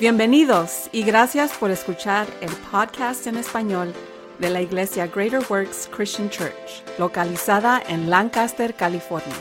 [0.00, 3.92] Bienvenidos y gracias por escuchar el podcast en español
[4.38, 9.36] de la Iglesia Greater Works Christian Church, localizada en Lancaster, California.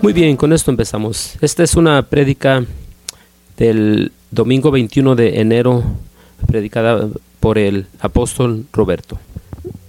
[0.00, 1.36] Muy bien, con esto empezamos.
[1.42, 2.64] Esta es una prédica
[3.58, 5.84] del domingo 21 de enero,
[6.46, 7.06] predicada
[7.38, 9.18] por el apóstol Roberto.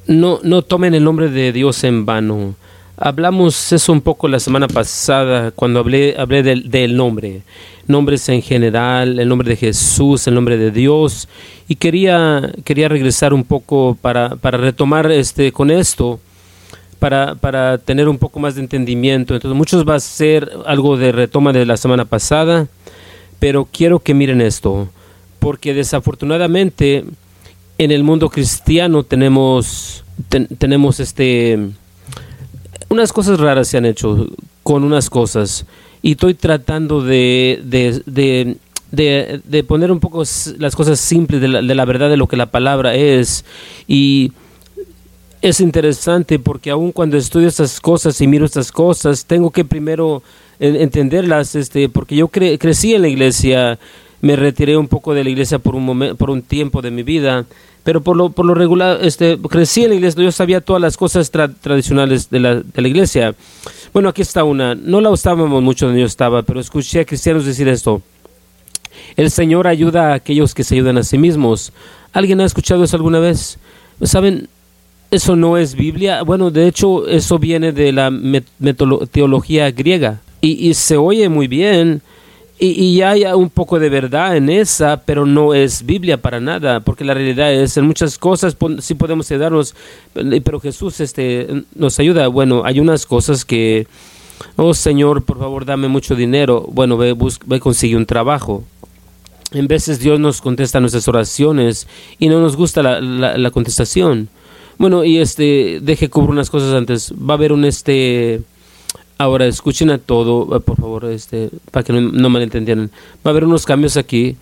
[0.05, 2.55] No, no tomen el nombre de Dios en vano
[2.97, 7.41] Hablamos eso un poco la semana pasada cuando hablé, hablé del, nombre,
[7.87, 11.27] nombres en general, el nombre de Jesús, el nombre de Dios,
[11.67, 16.21] y quería, quería regresar un poco para, para retomar este, con esto,
[16.97, 19.35] para, para tener un poco más de entendimiento.
[19.35, 22.67] Entonces, muchos va a ser algo de retoma de la semana pasada,
[23.39, 24.87] pero quiero que miren esto,
[25.39, 27.03] porque desafortunadamente
[27.77, 30.05] en el mundo cristiano tenemos,
[30.57, 31.59] tenemos este
[32.89, 34.27] unas cosas raras se han hecho
[34.63, 35.65] con unas cosas
[36.01, 38.01] y estoy tratando de, de,
[38.91, 40.23] de, de, poner un poco
[40.57, 43.43] las cosas simples de la, de la, verdad de lo que la palabra es.
[43.87, 44.31] Y
[45.41, 50.23] es interesante porque aun cuando estudio estas cosas y miro estas cosas tengo que primero
[50.59, 53.77] entenderlas este porque yo crecí en la iglesia
[54.21, 57.03] me retiré un poco de la iglesia por un momento, por un tiempo de mi
[57.03, 57.45] vida
[57.85, 60.97] pero por lo, por lo regular, este, crecí en la iglesia, yo sabía todas las
[60.97, 63.35] cosas tradicionales de la, de la iglesia.
[63.93, 67.45] Bueno, aquí está una, no la usábamos mucho donde yo estaba, pero escuché a cristianos
[67.45, 68.01] decir esto.
[69.15, 71.73] El Señor ayuda a aquellos que se ayudan a sí mismos.
[72.11, 73.59] ¿Alguien ha escuchado eso alguna vez?
[74.01, 74.49] ¿Saben?
[75.11, 76.23] Eso no es Biblia.
[76.23, 78.11] Bueno, de hecho, eso viene de la
[79.11, 80.21] teología griega.
[80.41, 82.01] Y, y se oye muy bien,
[82.57, 86.79] y, y, hay un poco de verdad en esa, pero no es Biblia para nada,
[86.79, 89.75] porque la realidad es en muchas cosas sí podemos ayudarnos,
[90.43, 92.29] pero Jesús este, nos ayuda.
[92.29, 93.87] Bueno, hay unas cosas que,
[94.55, 96.65] oh Señor, por favor dame mucho dinero.
[96.71, 97.13] Bueno, ve,
[97.45, 98.63] ve consigue un trabajo.
[99.51, 101.87] En veces Dios nos contesta nuestras oraciones
[102.19, 104.29] y no nos gusta la, la, contestación.
[104.77, 107.13] Bueno, y este, deje cubrir unas cosas antes.
[107.13, 108.41] Va a haber un este
[109.17, 112.91] Ahora escuchen a todo, eh, por favor, este, para que no, no malentendieran.
[113.25, 114.35] Va a haber unos cambios aquí.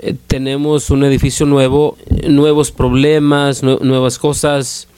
[0.00, 1.96] Eh, tenemos un edificio nuevo,
[2.28, 4.88] nuevos problemas, nuevas cosas,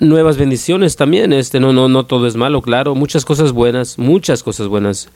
[0.00, 1.32] nuevas bendiciones también.
[1.32, 5.08] Este, no, no, no todo es malo, claro, muchas cosas buenas, muchas cosas buenas.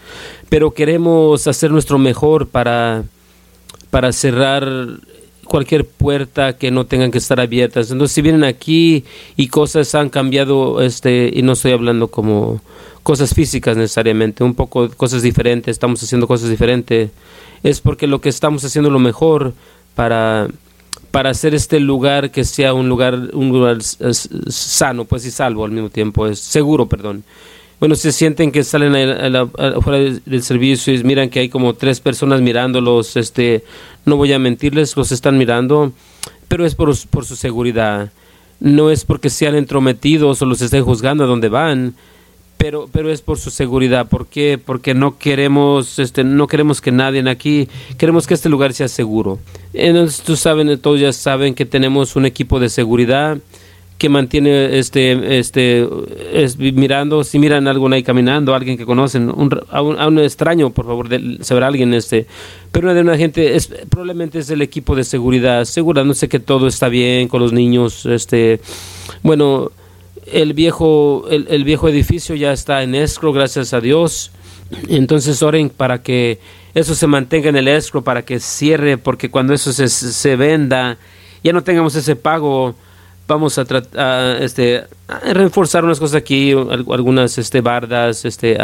[0.48, 3.04] Pero queremos hacer nuestro mejor para,
[3.90, 4.68] para cerrar
[5.46, 7.90] cualquier puerta que no tengan que estar abiertas.
[7.90, 9.04] Entonces, si vienen aquí
[9.36, 12.60] y cosas han cambiado, este, y no estoy hablando como
[13.02, 17.10] cosas físicas necesariamente, un poco cosas diferentes, estamos haciendo cosas diferentes,
[17.62, 19.54] es porque lo que estamos haciendo lo mejor
[19.94, 20.48] para,
[21.12, 25.70] para hacer este lugar que sea un lugar, un lugar sano, pues y salvo al
[25.70, 27.24] mismo tiempo, es seguro, perdón.
[27.78, 28.92] Bueno, se sienten que salen
[29.82, 33.64] fuera del servicio y miran que hay como tres personas mirándolos, este,
[34.06, 35.92] no voy a mentirles, los están mirando,
[36.48, 38.10] pero es por, por su seguridad.
[38.60, 41.94] No es porque sean entrometidos o los estén juzgando a dónde van,
[42.56, 44.58] pero pero es por su seguridad ¿por qué?
[44.58, 49.38] porque no queremos este no queremos que nadie aquí queremos que este lugar sea seguro
[49.72, 53.38] entonces tú saben todos ya saben que tenemos un equipo de seguridad
[53.98, 55.88] que mantiene este este
[56.74, 59.30] mirando si miran a alguien ahí caminando alguien que conocen
[59.70, 62.26] a, un, extraño por favor de, saber alguien este
[62.72, 66.66] pero una de una gente es probablemente es el equipo de seguridad sé que todo
[66.66, 68.60] está bien con los niños este
[69.22, 69.72] bueno
[70.26, 74.32] el viejo, el, viejo edificio ya está en escro, gracias a Dios.
[74.88, 76.40] Entonces oren para que
[76.74, 80.98] eso se mantenga en el escro, para que cierre, porque cuando eso se, se venda,
[81.44, 82.74] ya no tengamos ese pago
[83.28, 88.56] vamos a tratar este a reforzar unas cosas aquí algunas este bardas este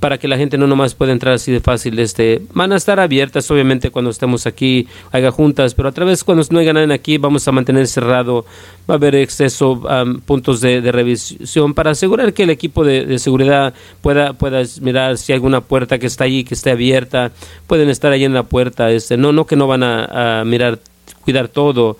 [0.00, 2.98] para que la gente no nomás pueda entrar así de fácil este van a estar
[3.00, 7.18] abiertas obviamente cuando estemos aquí haga juntas pero a través cuando no haya nadie aquí
[7.18, 8.44] vamos a mantener cerrado
[8.88, 9.82] va a haber exceso
[10.24, 15.36] puntos de, revisión para asegurar que el equipo de, seguridad pueda pueda mirar si hay
[15.36, 17.32] alguna puerta que está allí que esté abierta
[17.66, 20.80] pueden estar ahí en la puerta este no no que no van a, a mirar
[21.24, 21.96] cuidar todo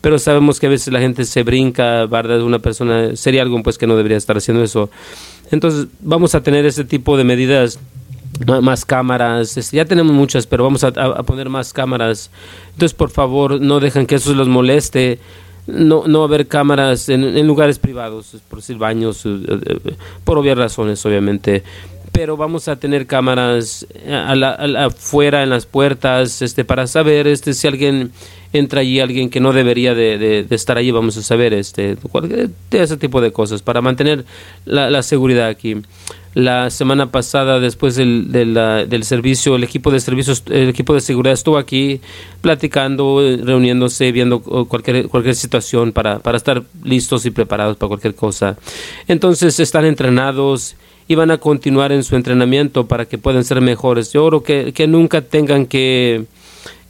[0.00, 2.42] pero sabemos que a veces la gente se brinca, ¿verdad?
[2.42, 4.90] Una persona, sería algo pues que no debería estar haciendo eso.
[5.50, 7.78] Entonces vamos a tener ese tipo de medidas,
[8.62, 10.92] más cámaras, este, ya tenemos muchas, pero vamos a,
[11.24, 12.30] poner más cámaras.
[12.72, 15.18] Entonces por favor no dejen que eso los moleste.
[15.66, 19.94] No, no haber cámaras en, lugares privados, por decir baños, eh, eh,
[20.24, 21.62] por obvias razones, obviamente
[22.20, 23.86] pero vamos a tener cámaras
[24.76, 28.12] afuera en las puertas este para saber este si alguien
[28.52, 32.98] entra allí alguien que no debería de, estar allí vamos a saber este de ese
[32.98, 34.26] tipo de cosas para mantener
[34.66, 35.76] la, seguridad aquí.
[36.34, 41.32] La semana pasada después del, del, servicio el equipo de servicios el equipo de seguridad
[41.32, 42.02] estuvo aquí
[42.42, 48.58] platicando reuniéndose viendo cualquier cualquier situación para, para estar listos y preparados para cualquier cosa.
[49.08, 50.76] Entonces están entrenados
[51.10, 54.12] y van a continuar en su entrenamiento para que puedan ser mejores.
[54.12, 56.26] Yo creo que, que nunca tengan que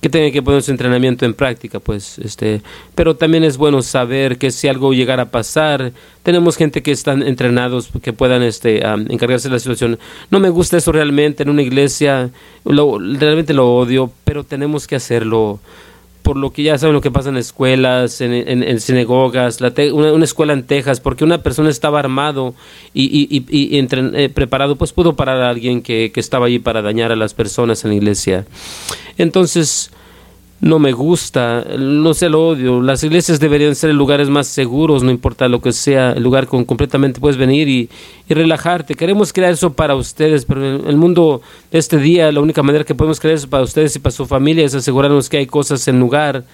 [0.02, 2.60] que tengan que poner su entrenamiento en práctica, pues, este,
[2.94, 7.22] pero también es bueno saber que si algo llegara a pasar, tenemos gente que están
[7.22, 9.98] entrenados que puedan, este, encargarse de la situación.
[10.30, 12.30] No me gusta eso realmente en una iglesia,
[12.64, 15.60] lo, realmente lo odio, pero tenemos que hacerlo
[16.22, 20.52] por lo que ya saben lo que pasa en escuelas, en, sinagogas, la una, escuela
[20.52, 22.54] en Texas, porque una persona estaba armado
[22.94, 26.82] y, y, y, eh, preparado, pues pudo parar a alguien que, que estaba allí para
[26.82, 28.46] dañar a las personas en la iglesia.
[29.18, 29.90] Entonces,
[30.60, 32.82] no me gusta, no sé, lo odio.
[32.82, 36.64] Las iglesias deberían ser lugares más seguros, no importa lo que sea, el lugar con
[36.64, 37.88] completamente puedes venir y,
[38.28, 38.94] relajarte.
[38.94, 41.42] Queremos crear eso para ustedes, pero en el mundo
[41.72, 44.26] de este día, la única manera que podemos crear eso para ustedes y para su
[44.26, 46.44] familia es asegurarnos que hay cosas en lugar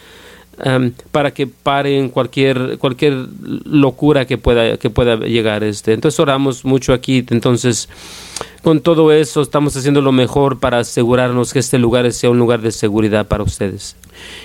[0.65, 3.27] um, para que paren cualquier cualquier
[3.65, 5.65] locura que pueda que pueda llegar.
[5.65, 7.89] Este, entonces oramos mucho aquí, entonces
[8.63, 12.61] con todo eso estamos haciendo lo mejor para asegurarnos que este lugar sea un lugar
[12.63, 13.97] de seguridad para ustedes.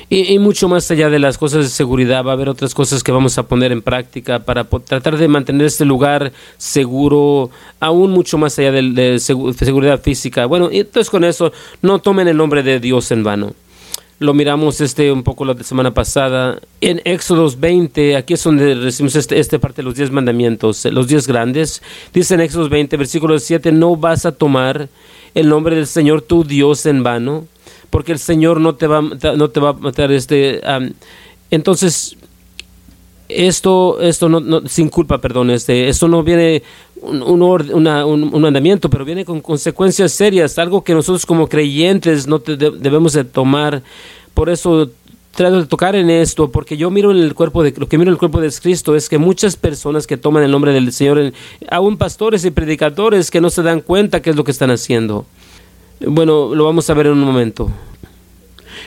[0.10, 3.12] Y, mucho más allá de las cosas de seguridad, va a haber otras cosas que
[3.12, 7.50] vamos a poner en práctica para tratar de mantener este lugar seguro,
[7.80, 10.46] aún mucho más allá de, seguridad física.
[10.46, 13.54] Bueno, entonces con eso, no tomen el nombre de Dios en vano
[14.22, 16.60] lo miramos este un poco la semana pasada.
[16.80, 21.26] En Éxodos 20, aquí es donde recibimos este, parte de los diez mandamientos, los diez
[21.28, 21.82] grandes.
[22.14, 24.90] Dice en Éxodos 20, versículo 7, no vas a tomar
[25.34, 27.48] el nombre del Señor tu Dios en vano,
[27.90, 30.12] porque el Señor no te va, no te va a matar.
[30.12, 30.62] Este,
[31.50, 32.16] entonces,
[33.28, 36.62] esto, esto no, sin culpa, perdón, este, esto no viene
[37.02, 37.42] un,
[38.34, 43.24] un, mandamiento, pero viene con consecuencias serias, algo que nosotros como creyentes no debemos de
[43.24, 43.82] tomar.
[44.34, 44.90] Por eso
[45.36, 48.10] trato de tocar en esto, porque yo miro en el cuerpo de lo que miro
[48.10, 51.34] en el cuerpo de Cristo es que muchas personas que toman el nombre del Señor,
[51.70, 55.26] aún pastores y predicadores que no se dan cuenta qué es lo que están haciendo.
[56.06, 57.72] Bueno, lo vamos a ver en un momento.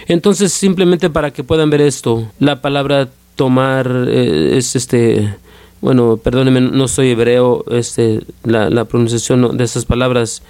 [0.06, 5.34] Entonces, simplemente para que puedan ver esto, la palabra tomar eh, es este
[5.84, 10.42] bueno, perdóneme, no soy hebreo, este, la, la pronunciación de esas palabras,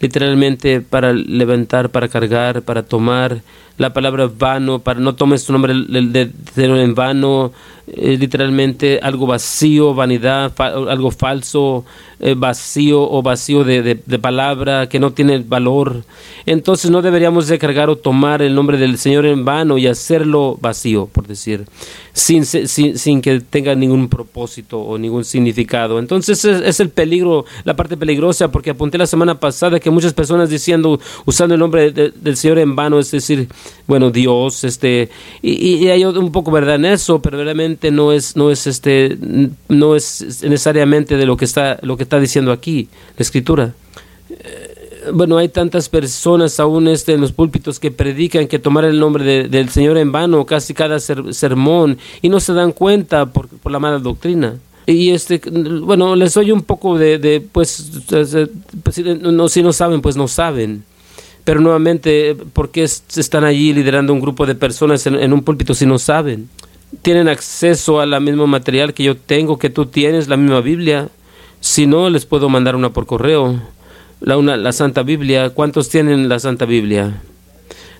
[0.00, 3.42] literalmente para levantar, para cargar, para tomar,
[3.78, 7.52] la palabra vano, para no tomes tu nombre de, de, en vano,
[7.86, 11.84] literalmente algo vacío, vanidad, algo falso,
[12.20, 16.04] eh, vacío o vacío de, de, palabra que no tiene valor.
[16.46, 20.56] Entonces no deberíamos de cargar o tomar el nombre del Señor en vano y hacerlo
[20.60, 21.66] vacío, por decir,
[22.12, 25.98] sin, sin, sin que tenga ningún propósito o ningún significado.
[25.98, 30.14] Entonces es, es, el peligro, la parte peligrosa, porque apunté la semana pasada que muchas
[30.14, 33.48] personas diciendo, usando el nombre del Señor en vano, es decir,
[33.86, 35.10] bueno, Dios, este,
[35.42, 39.18] y, hay un poco verdad en eso, pero realmente no es, no es este,
[39.68, 43.74] no es necesariamente de lo que está, lo que está diciendo aquí la escritura.
[44.30, 49.00] Eh, bueno, hay tantas personas aún este, en los púlpitos que predican que tomar el
[49.00, 53.72] nombre del Señor en vano casi cada sermón y no se dan cuenta por, por
[53.72, 55.40] la mala doctrina y este
[55.82, 57.90] bueno les doy un poco de, pues,
[58.82, 60.84] pues no, si no saben pues no saben
[61.44, 65.86] pero nuevamente, ¿por qué están allí liderando un grupo de personas en, un púlpito si
[65.86, 66.48] no saben?
[67.02, 71.08] Tienen acceso a la mismo material que yo tengo, que tú tienes, la misma Biblia.
[71.60, 73.60] Si no, les puedo mandar una por correo.
[74.20, 75.50] La, una, la Santa Biblia.
[75.50, 77.22] ¿Cuántos tienen la Santa Biblia?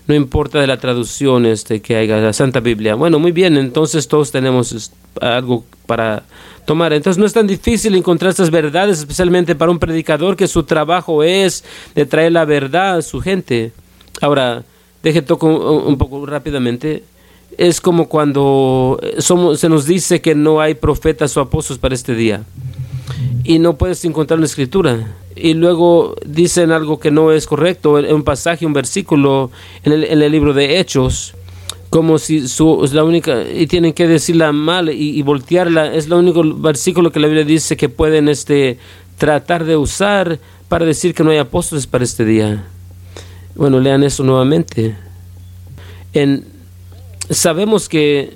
[0.05, 2.95] No importa de la traducción este, que haya, la Santa Biblia.
[2.95, 4.91] Bueno, muy bien, entonces todos tenemos
[5.21, 6.23] algo para
[6.65, 6.91] tomar.
[6.91, 11.23] Entonces no es tan difícil encontrar estas verdades, especialmente para un predicador que su trabajo
[11.23, 11.63] es
[11.95, 13.71] de traer la verdad a su gente.
[14.21, 14.63] Ahora,
[15.01, 17.03] deje toco un poco rápidamente.
[17.57, 22.15] Es como cuando somos, se nos dice que no hay profetas o apóstoles para este
[22.15, 22.43] día
[23.43, 28.23] y no puedes encontrar una escritura y luego dicen algo que no es correcto, un
[28.23, 29.51] pasaje, un versículo
[29.83, 31.33] en el, libro de Hechos,
[31.89, 36.19] como si su, es la única, y tienen que decirla mal y, voltearla, es lo
[36.19, 38.77] único versículo que la Biblia dice que pueden este,
[39.17, 42.65] tratar de usar para decir que no hay apóstoles para este día.
[43.55, 44.95] Bueno, lean eso nuevamente.
[46.13, 46.45] En,
[47.29, 48.33] sabemos que,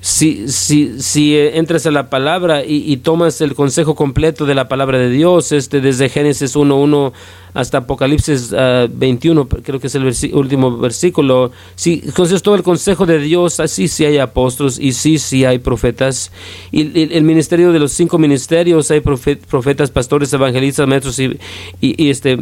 [0.00, 4.68] si, si, si eh, entras a la palabra y, tomas el consejo completo de la
[4.68, 7.12] palabra de Dios, este, desde Génesis 1.1
[7.52, 13.06] hasta Apocalipsis 21, ah, creo que es el último versículo, si conoces todo el consejo
[13.06, 16.30] de Dios, así sí hay apóstoles y sí, sí hay profetas.
[16.70, 21.38] Y, el ministerio de los cinco ministerios, hay profetas, pastores, evangelistas, maestros y,
[21.80, 22.38] y este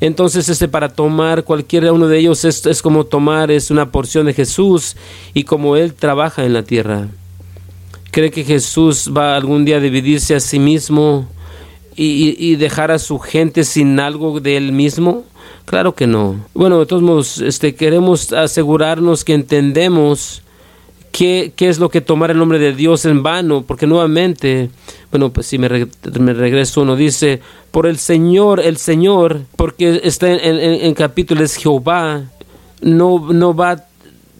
[0.00, 4.26] entonces, este, para tomar cualquiera uno de ellos es, es como tomar es una porción
[4.26, 4.96] de Jesús
[5.34, 7.08] y como Él trabaja en la tierra.
[8.10, 11.28] ¿Cree que Jesús va algún día a dividirse a sí mismo
[11.94, 15.24] y, y, dejar a su gente sin algo de Él mismo?
[15.66, 16.44] Claro que no.
[16.54, 20.42] Bueno, de todos modos, este, queremos asegurarnos que entendemos
[21.12, 24.70] qué, qué es lo que tomar el nombre de Dios en vano, porque nuevamente
[25.10, 27.40] bueno, pues si me, regreso, uno dice,
[27.72, 32.22] por el Señor, el Señor, porque está en, en, es Jehová,
[32.80, 33.86] no, no va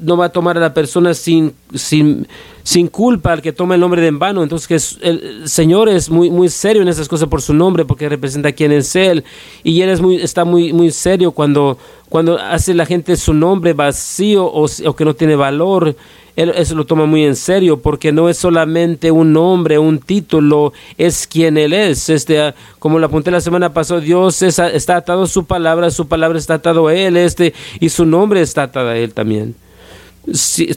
[0.00, 2.27] no va a tomar a la persona sin, sin,
[2.62, 4.43] sin culpa al que toma el nombre de en vano.
[4.43, 8.09] Entonces que el Señor es muy, muy serio en esas cosas por su nombre, porque
[8.09, 9.25] representa quién es Él.
[9.62, 11.77] Y Él es muy, está muy, muy serio cuando,
[12.09, 15.95] cuando hace la gente su nombre vacío o, o que no tiene valor
[16.37, 20.72] él eso lo toma muy en serio porque no es solamente un nombre, un título,
[20.96, 22.08] es quien Él es.
[22.08, 26.08] Este, ah, como lo apunté la semana pasada, Dios está atado a su palabra, su
[26.08, 29.54] palabra está atado a Él, este, y su nombre está atado a Él también.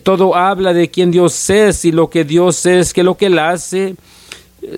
[0.04, 3.38] Todo habla de quién Dios es y lo que Dios es, que lo que Él
[3.38, 3.96] hace,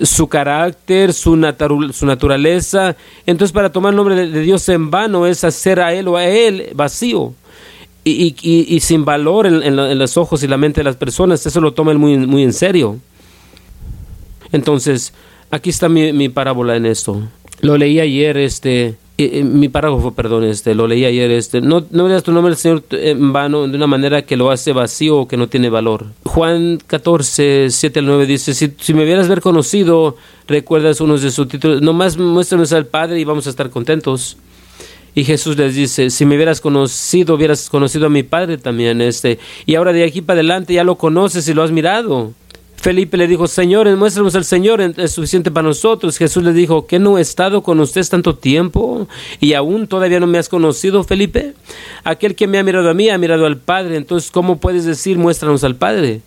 [0.02, 2.96] su carácter, su naturaleza.
[3.24, 6.26] Entonces, para tomar el nombre de Dios en vano es hacer a Él o a
[6.26, 7.32] Él vacío
[8.08, 11.44] y, sin valor en, los ojos y la mente de las personas.
[11.44, 12.98] Eso lo toma muy, en serio.
[14.52, 15.12] Entonces,
[15.50, 17.22] aquí está mi, parábola en esto.
[17.62, 22.22] Lo leí ayer, este, mi párrafo, perdón, este, lo leí ayer, este, no, no veas
[22.22, 25.36] tu nombre del Señor en vano de una manera que lo hace vacío o que
[25.36, 26.06] no tiene valor.
[26.26, 31.30] Juan 14, 7 al 9 dice, si, si me hubieras ver conocido, recuerdas unos de
[31.30, 34.36] sus títulos, nomás muéstranos al Padre y vamos a estar contentos.
[35.16, 39.00] Y Jesús les dice, si me hubieras conocido, hubieras conocido a mi Padre también.
[39.00, 42.34] Este, y ahora de aquí para adelante ya lo conoces y lo has mirado.
[42.76, 46.18] Felipe le dijo, Señor, muéstranos al Señor, es suficiente para nosotros.
[46.18, 49.08] Jesús le dijo, ¿que no he estado con ustedes tanto tiempo
[49.40, 51.54] y aún todavía no me has conocido, Felipe?
[52.04, 55.16] Aquel que me ha mirado a mí ha mirado al Padre, entonces ¿cómo puedes decir,
[55.16, 56.20] muéstranos al Padre?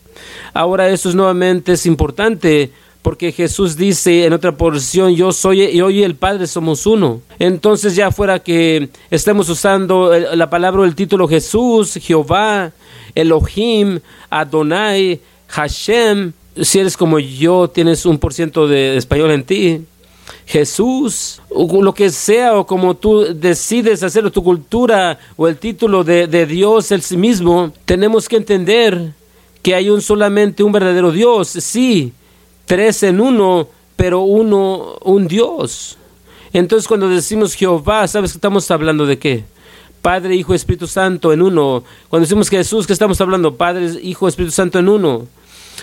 [0.55, 5.81] Ahora eso es nuevamente es importante porque Jesús dice en otra porción, yo soy y
[5.81, 7.21] hoy el Padre somos uno.
[7.39, 12.71] Entonces ya fuera que estemos usando la palabra o el título Jesús, Jehová,
[13.15, 19.81] Elohim, Adonai, Hashem, si eres como yo, tienes un por ciento de español en ti.
[20.45, 26.03] Jesús, o lo que sea, o como tú decides hacerlo, tu cultura o el título
[26.03, 29.13] de, de Dios el sí mismo, tenemos que entender
[29.61, 32.13] que hay un solamente un verdadero Dios, sí,
[32.69, 35.97] tres en uno, pero uno, un Dios.
[36.53, 39.43] Entonces cuando decimos Jehová, ¿sabes que estamos hablando de qué?
[40.03, 41.83] Padre, Hijo, Espíritu Santo en uno.
[42.09, 43.55] Cuando decimos Jesús, ¿qué estamos hablando?
[43.55, 45.25] Padre, Hijo, Espíritu Santo en uno.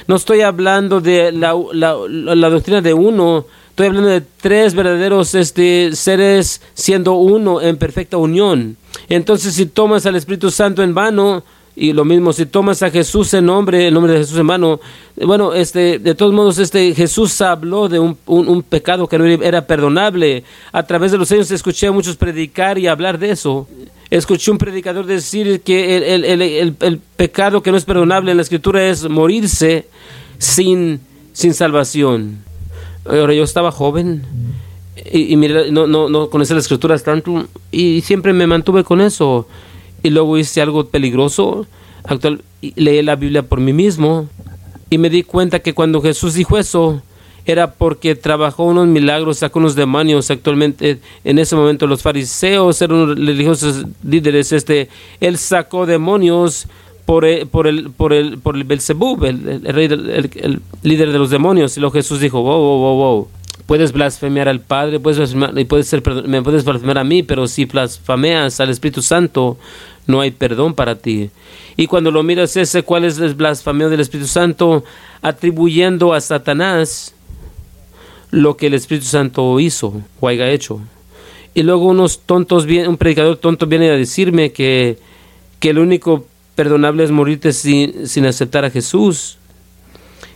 [0.07, 5.91] No estoy hablando de la, la, doctrina de uno, estoy hablando de tres verdaderos este,
[5.97, 8.77] seres siendo uno en perfecta unión.
[9.09, 11.43] Entonces, si tomas al Espíritu Santo en vano,
[11.79, 14.81] y lo mismo, si tomas a Jesús en nombre, el nombre de Jesús hermano,
[15.15, 19.67] bueno, este, de todos modos, este, Jesús habló de un, un, pecado que no era
[19.67, 20.43] perdonable.
[20.73, 23.69] A través de los años escuché a muchos predicar y hablar de eso.
[24.09, 28.39] Escuché un predicador decir que el, el, el, el pecado que no es perdonable en
[28.39, 29.87] la escritura es morirse
[30.39, 31.01] sin,
[31.35, 32.39] sin salvación.
[33.05, 34.23] Ahora yo estaba joven
[35.13, 39.03] y, y mira, no, no, no conocía las escrituras tanto y siempre me mantuve con
[39.03, 39.47] eso
[40.07, 41.67] y luego hice algo peligroso.
[42.05, 44.29] Actual, leí la Biblia por mí mismo
[44.89, 47.03] y me di cuenta que cuando Jesús dijo eso
[47.45, 50.31] era porque trabajó unos milagros, sacó unos demonios.
[50.31, 54.53] Actualmente, en ese momento, los fariseos eran unos religiosos líderes.
[54.53, 54.89] Este,
[55.21, 56.67] él sacó demonios
[57.05, 61.31] por el, por el, por el, por el Belzebub, el, rey, el, líder de los
[61.31, 61.77] demonios.
[61.77, 63.29] Y luego Jesús dijo, wow, wow, wow, wow.
[63.65, 67.65] Puedes blasfemear al Padre, puedes y puedes ser, me puedes blasfemear a mí, pero si
[67.65, 69.57] blasfemeas al Espíritu Santo,
[70.07, 71.31] no hay perdón para ti.
[71.77, 74.85] Y cuando lo miras ese, ¿cuál es el blasfemio del Espíritu Santo?
[75.23, 77.15] Atribuyendo a Satanás
[78.31, 80.81] lo que el Espíritu Santo hizo o haya hecho.
[81.55, 84.99] Y luego unos tontos, un predicador tonto viene a decirme que,
[85.59, 89.39] que el único perdonable es morirte sin, sin aceptar a Jesús.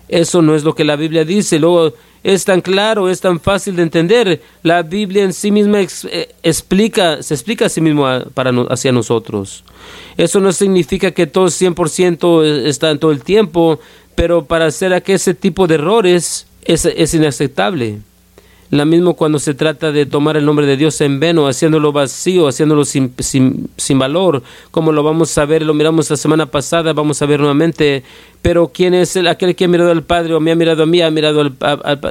[0.09, 1.59] Eso no es lo que la Biblia dice.
[1.59, 4.43] Luego es tan claro, es tan fácil de entender.
[4.63, 9.65] La Biblia en sí misma eh, explica, se explica a sí mismo para, hacia nosotros.
[10.17, 13.81] Eso no significa que todos 100% están todo el tiempo.
[14.15, 18.01] pero para hacer ese tipo de errores es, es inaceptable.
[18.71, 22.47] La mismo cuando se trata de tomar el nombre de Dios en vano, haciéndolo vacío,
[22.47, 26.93] haciéndolo sin, sin, sin, valor, como lo vamos a ver, lo miramos la semana pasada,
[26.93, 28.05] vamos a ver nuevamente.
[28.43, 30.87] Pero ¿quién es el, aquel que ha mirado al Padre o me ha mirado a
[30.87, 31.57] mí, ha mirado al,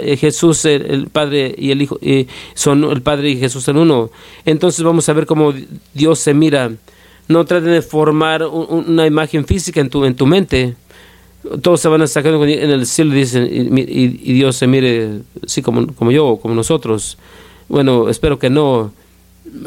[0.01, 4.11] eh, Jesús, el, Padre y el Hijo, y son el Padre y Jesús en uno?
[4.43, 5.53] Entonces vamos a ver cómo
[5.93, 6.71] Dios se mira.
[7.29, 10.75] No traten de formar una imagen física en tu, en tu mente
[11.61, 15.87] todos se van a sacar en el cielo dicen, y, Dios se mire así como,
[15.93, 17.17] como yo, como nosotros.
[17.67, 18.91] Bueno, espero que no.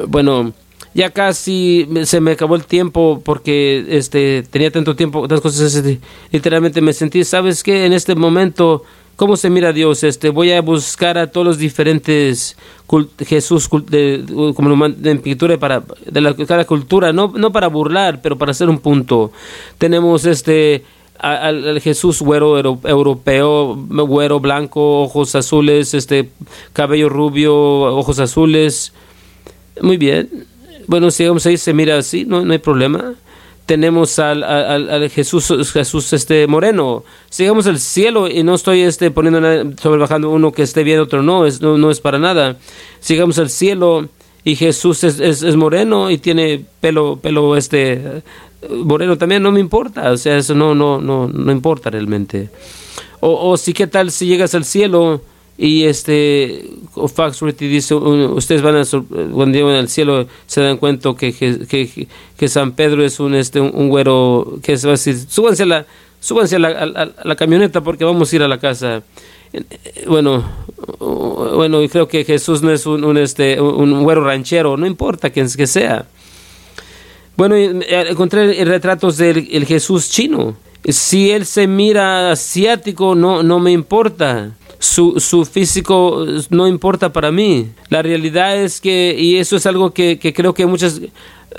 [0.09, 0.52] Bueno,
[0.95, 6.00] ya casi se me acabó el tiempo porque este tenía tanto tiempo, tantas cosas, este,
[6.31, 7.87] literalmente me sentí, ¿sabes qué?
[7.87, 8.85] En este momento,
[9.17, 10.05] ¿cómo se mira Dios?
[10.05, 12.57] Este, voy a buscar a todos los diferentes
[13.25, 14.25] Jesús de,
[14.55, 18.79] como en pintura para de cada cultura, no, no para burlar, pero para hacer un
[18.79, 19.33] punto.
[19.79, 20.85] Tenemos este
[21.23, 26.31] al, Jesús güero europeo, güero blanco, ojos azules, este
[26.73, 28.93] cabello rubio, ojos azules.
[29.81, 30.47] Muy bien.
[30.88, 33.14] Bueno, si ahí, se mira así, no, no hay problema.
[33.67, 37.05] Tenemos al, al, Jesús, Jesús este moreno.
[37.31, 39.41] Sigamos el cielo y no estoy este poniendo
[39.81, 42.57] sobre bajando uno que esté bien, otro no, es, no, no es para nada.
[42.99, 44.09] Sigamos el cielo
[44.43, 48.23] y Jesús es, es, es, moreno y tiene pelo, pelo este
[48.71, 52.50] moreno también no me importa, o sea, eso no, no, no, no importa realmente.
[53.21, 55.21] O, o si qué tal si llegas al cielo
[55.59, 58.85] y este Fox dice ustedes van a
[59.33, 63.61] cuando llegan al cielo se dan cuenta que, que, que, San Pedro es un este
[63.61, 65.87] un, güero que se va a decir súbanse a la
[66.21, 69.02] súbanse a la, la camioneta porque vamos a ir a la casa
[70.07, 70.42] bueno
[71.54, 75.49] bueno creo que Jesús no es un, un este un güero ranchero no importa quién
[75.52, 76.07] que sea
[77.37, 80.57] bueno, eh, encontré retratos del Jesús chino.
[80.85, 84.53] Si él se mira asiático, no, no me importa.
[84.79, 87.69] Su, su, físico no importa para mí.
[87.89, 91.01] La realidad es que, y eso es algo que, que creo que muchas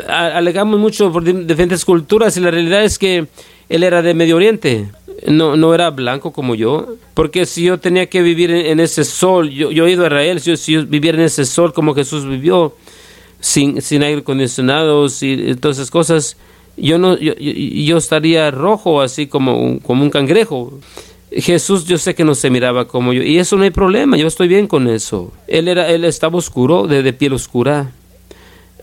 [0.07, 3.27] alegamos mucho por diferentes culturas, y la realidad es que
[3.69, 4.89] él era de Medio Oriente.
[5.27, 9.49] No, no era blanco como yo, porque si yo tenía que vivir en, ese sol,
[9.49, 12.27] yo, yo, he ido a Israel, si si yo viviera en ese sol como Jesús
[12.27, 12.75] vivió,
[13.43, 16.37] sin, sin aire acondicionado y todas esas cosas,
[16.77, 20.79] yo, no, yo, yo, estaría rojo así como un, como un cangrejo.
[21.29, 24.27] Jesús yo sé que no se miraba como yo y eso no hay problema, yo
[24.27, 25.33] estoy bien con eso.
[25.47, 27.91] Él era él estaba oscuro, de, de piel oscura.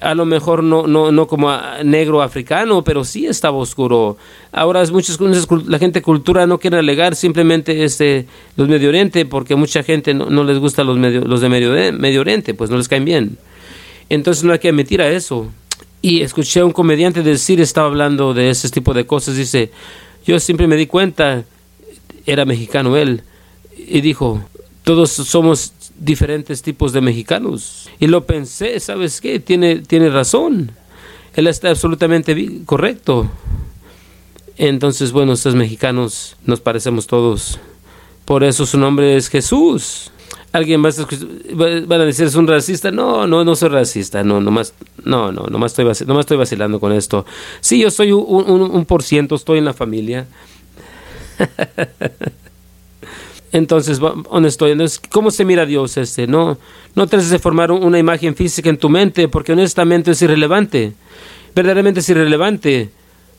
[0.01, 1.51] A lo mejor no no no como
[1.83, 4.19] negro africano, pero sí estaba oscuro.
[4.53, 5.19] Ahora es muchas
[5.67, 10.29] la gente cultura no quiere alegar simplemente este los Medio Oriente porque mucha gente no,
[10.29, 13.39] no les gusta los medio, los de Medio, Medio Oriente, pues no les caen bien.
[14.11, 15.49] Entonces no hay que admitir a eso.
[16.03, 19.71] Y escuché a un comediante decir, estaba hablando de ese tipo de cosas, dice,
[20.27, 21.45] yo siempre me di cuenta,
[22.27, 23.23] era mexicano él,
[23.77, 24.43] y dijo,
[24.83, 27.89] todos somos diferentes tipos de mexicanos.
[28.01, 29.39] Y lo pensé, ¿sabes qué?
[29.39, 30.73] Tiene, tiene razón.
[31.35, 33.31] Él está absolutamente correcto.
[34.57, 37.61] Entonces, bueno, estos mexicanos nos parecemos todos.
[38.25, 40.11] Por eso su nombre es Jesús
[40.53, 44.41] alguien va a, van a decir es un racista no no no soy racista no
[44.41, 47.25] nomás no no nomás estoy estoy vacilando con esto.
[47.61, 50.27] Sí yo soy un, un, por ciento estoy en la familia.
[53.53, 56.57] Entonces ¿dónde estoy entonces cómo se mira Dios este no
[56.95, 60.93] no trates de formar una imagen física en tu mente porque honestamente es irrelevante.
[61.55, 62.91] Verdaderamente es irrelevante.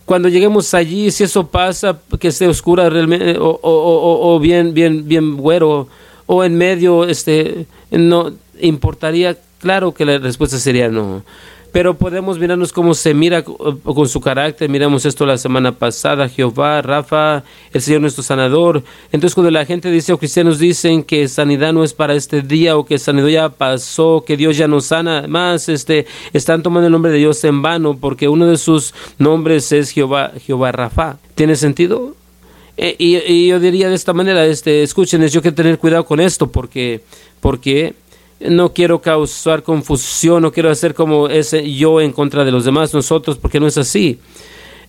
[0.06, 4.74] Cuando lleguemos allí si eso pasa que esté oscura realmente o, o, o, o bien
[4.74, 5.88] bien bien güero
[6.26, 11.24] o en medio, este, no importaría, claro que la respuesta sería no.
[11.72, 14.70] Pero podemos mirarnos cómo se mira con su carácter.
[14.70, 18.84] Miramos esto la semana pasada, Jehová, Rafa, el Señor nuestro sanador.
[19.12, 22.76] Entonces cuando la gente dice o cristianos dicen que sanidad no es para este día
[22.76, 26.92] o que sanidad ya pasó, que Dios ya no sana más, este, están tomando el
[26.92, 31.20] nombre de Dios en vano porque uno de sus nombres es Jehová, Jehová Rafa.
[31.36, 32.16] ¿Tiene sentido?
[32.78, 36.52] Eh, y, yo diría de esta manera, este, escuchen, yo que tener cuidado con esto
[36.52, 37.02] porque,
[37.40, 37.94] porque
[38.40, 42.94] no quiero causar confusión, no quiero hacer como ese yo en contra de los demás,
[42.94, 44.20] nosotros, porque no es así.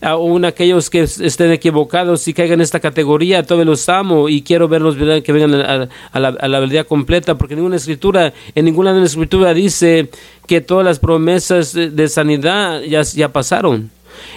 [0.00, 4.66] Aún aquellos que estén equivocados y caigan en esta categoría, todos los amo y quiero
[4.66, 9.00] verlos que vengan a, la, a, la, verdad completa, porque ninguna escritura, en ninguna de
[9.00, 10.08] las escrituras dice
[10.48, 13.92] que todas las promesas de, sanidad ya, ya pasaron.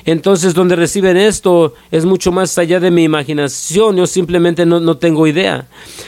[0.06, 3.98] Entonces, donde reciben esto es mucho más allá de mi imaginación.
[3.98, 5.67] Yo simplemente no, tengo idea.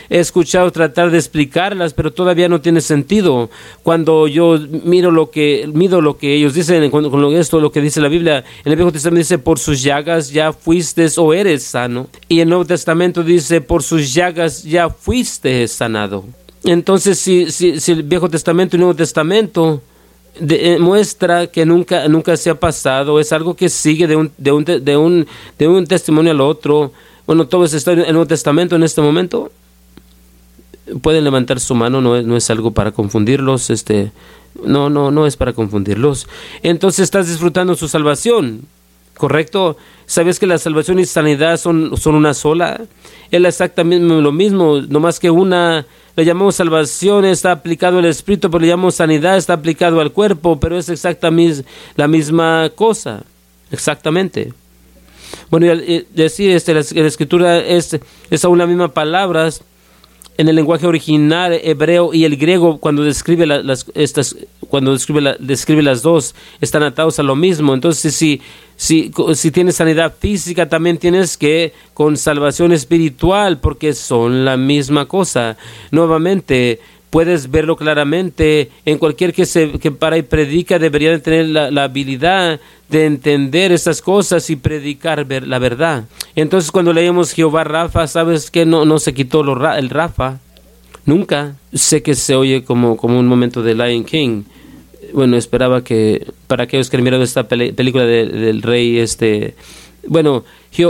[0.10, 3.50] He escuchado tratar de explicarlas, pero todavía no tiene sentido.
[3.84, 7.82] Cuando yo miro lo que, mido lo que ellos dicen, con, con esto, lo que
[7.82, 11.64] dice la Biblia, en el Viejo Testamento dice, por sus llagas ya fuiste o eres
[11.64, 12.08] sano.
[12.28, 16.26] Y el Nuevo Testamento dice, por sus llagas ya fuiste sanado.
[16.64, 19.82] Entonces, si, si, si el Viejo Testamento y el Nuevo Testamento
[20.40, 24.52] eh, muestra que nunca, nunca se ha pasado, es algo que sigue de un, de
[24.52, 26.92] un, de un, de un testimonio al otro.
[27.26, 29.52] Bueno, todo está en el Nuevo Testamento en este momento.
[31.02, 34.12] Pueden levantar su mano, no es, no es algo para confundirlos, este,
[34.64, 36.28] no, no, no es para confundirlos.
[36.64, 38.62] Entonces estás disfrutando su salvación,
[39.18, 39.78] ¿correcto?
[40.06, 42.82] ¿Sabes que la salvación y sanidad son, son una sola?
[43.32, 45.86] Es exactamente lo mismo, no más que una
[46.18, 50.60] le llamamos salvación, está aplicado al espíritu, pero le llamamos sanidad, está aplicado al cuerpo,
[50.60, 51.64] pero es exactamente
[51.96, 53.24] la misma cosa,
[53.72, 54.52] exactamente.
[55.52, 58.00] Bueno, y decir, este, la, escritura es,
[58.32, 59.62] es aún la misma palabras
[60.38, 64.36] en el lenguaje original hebreo y el griego cuando describe las estas
[64.70, 68.42] cuando describe, describe las dos están atados a lo mismo entonces si
[68.78, 75.08] si, si tienes sanidad física, también tienes que con salvación espiritual, porque son la misma
[75.08, 75.58] cosa.
[75.90, 78.70] Nuevamente, puedes verlo claramente.
[78.86, 83.72] En cualquier que se que para y predica debería de tener la, habilidad de entender
[83.72, 86.06] esas cosas y predicar la verdad.
[86.36, 89.42] Entonces, cuando leemos Jehová Rafa, sabes que no, no se quitó
[89.76, 90.40] el Rafa.
[91.06, 91.56] Nunca.
[91.74, 94.44] Sé que se oye como, como un momento de Lion King
[95.14, 99.56] bueno, esperaba que para aquellos que mirado esta película del rey, este,
[100.08, 100.44] bueno,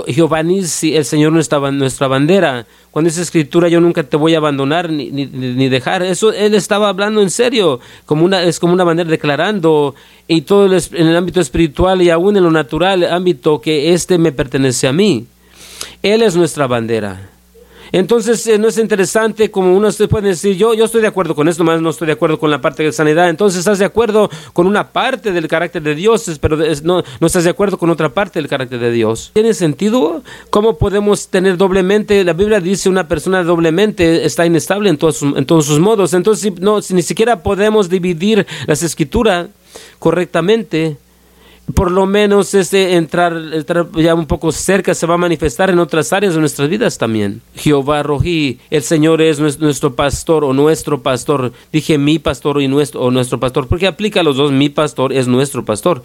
[0.07, 2.65] Giovanni, si el Señor no estaba nuestra bandera.
[2.91, 6.89] Cuando esa escritura yo nunca te voy a abandonar ni, ni, dejar, eso él estaba
[6.89, 9.95] hablando en serio, como una, es como una bandera declarando
[10.27, 14.31] y todo en el ámbito espiritual y aún en lo natural, ámbito que este me
[14.31, 15.25] pertenece a mí.
[16.03, 17.36] Él es nuestra bandera.
[17.91, 21.47] Entonces, eh, no es interesante como uno puede decir, yo, yo estoy de acuerdo con
[21.47, 23.29] esto, más no estoy de acuerdo con la parte de sanidad.
[23.29, 27.43] Entonces, estás de acuerdo con una parte del carácter de Dios, pero no, no estás
[27.43, 29.31] de acuerdo con otra parte del carácter de Dios.
[29.33, 30.23] ¿Tiene sentido?
[30.49, 32.23] ¿Cómo podemos tener doblemente?
[32.23, 36.13] La Biblia dice una persona doblemente está inestable en todos, en todos sus modos.
[36.13, 39.47] Entonces, no, si ni siquiera podemos dividir las escrituras
[39.99, 40.97] correctamente,
[41.73, 43.35] por lo menos ese entrar,
[43.95, 47.41] ya un poco cerca se va a manifestar en otras áreas de nuestras vidas también.
[47.55, 51.51] Jehová Rojí, el Señor es nuestro pastor o nuestro pastor.
[51.73, 55.11] Dije mi pastor y nuestro o nuestro pastor, porque aplica a los dos, mi pastor
[55.11, 56.03] es nuestro pastor.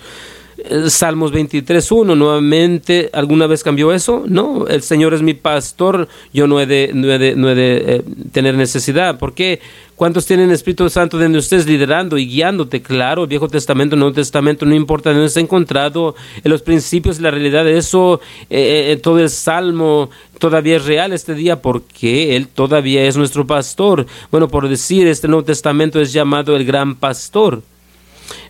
[0.64, 4.24] Eh, Salmos 23.1, nuevamente, ¿alguna vez cambió eso?
[4.26, 8.02] No, el Señor es mi pastor, yo no he de, no de, no de eh,
[8.30, 9.18] tener necesidad.
[9.18, 9.60] ¿Por qué?
[9.96, 12.80] ¿Cuántos tienen Espíritu Santo dentro de ustedes liderando y guiándote?
[12.80, 17.64] Claro, Viejo Testamento, Nuevo Testamento, no importa dónde ha encontrado, en los principios la realidad
[17.64, 18.20] de eso,
[18.50, 24.06] eh, todo el Salmo todavía es real este día porque Él todavía es nuestro pastor.
[24.30, 27.62] Bueno, por decir, este Nuevo Testamento es llamado el gran pastor.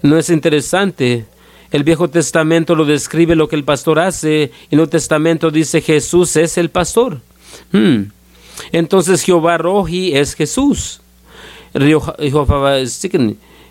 [0.03, 1.27] ¿No es interesante?
[1.73, 6.37] El Viejo Testamento lo describe lo que el pastor hace, el Nuevo Testamento dice Jesús
[6.37, 7.21] es el pastor.
[7.73, 8.05] Hmm.
[8.71, 11.01] Entonces Jehová Roji es Jesús.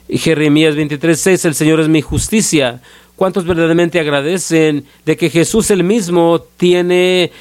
[0.09, 2.81] Jeremías 23:6, el Señor es mi justicia.
[3.21, 7.31] ¿Cuántos verdaderamente agradecen de que Jesús el mismo tiene,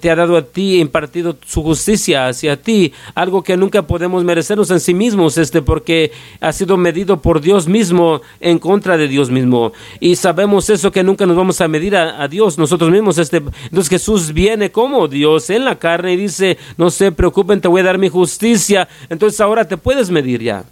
[0.00, 2.94] te ha dado a ti, impartido su justicia hacia ti?
[3.14, 7.68] Algo que nunca podemos merecernos en sí mismos, este, porque ha sido medido por Dios
[7.68, 9.74] mismo en contra de Dios mismo.
[10.00, 13.18] Y sabemos eso que nunca nos vamos a medir a, Dios nosotros mismos.
[13.18, 17.68] Este, entonces Jesús viene como Dios en la carne y dice, no se preocupen, te
[17.68, 18.88] voy a dar mi justicia.
[19.10, 20.64] Entonces ahora te puedes medir ya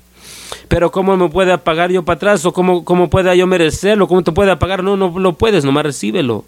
[0.70, 2.46] pero ¿cómo me puede pagar yo para atrás?
[2.46, 4.06] ¿O cómo, cómo pueda yo merecerlo?
[4.06, 4.84] ¿Cómo te puede pagar?
[4.84, 6.44] No, no lo puedes, nomás recíbelo.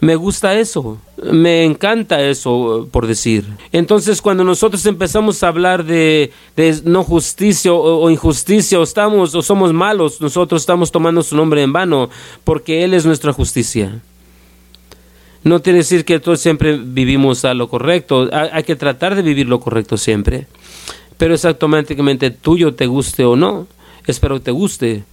[0.00, 3.44] Me gusta eso, me encanta eso, por decir.
[3.70, 6.32] Entonces, cuando nosotros empezamos a hablar de,
[6.84, 11.72] no justicia o, injusticia, o estamos o somos malos, nosotros estamos tomando su nombre en
[11.74, 12.08] vano,
[12.44, 14.00] porque Él es nuestra justicia.
[15.42, 19.46] No quiere decir que todos siempre vivimos a lo correcto, hay que tratar de vivir
[19.46, 20.46] lo correcto siempre
[21.16, 23.66] pero es automáticamente tuyo, te guste o no.
[24.06, 25.04] Espero que te guste.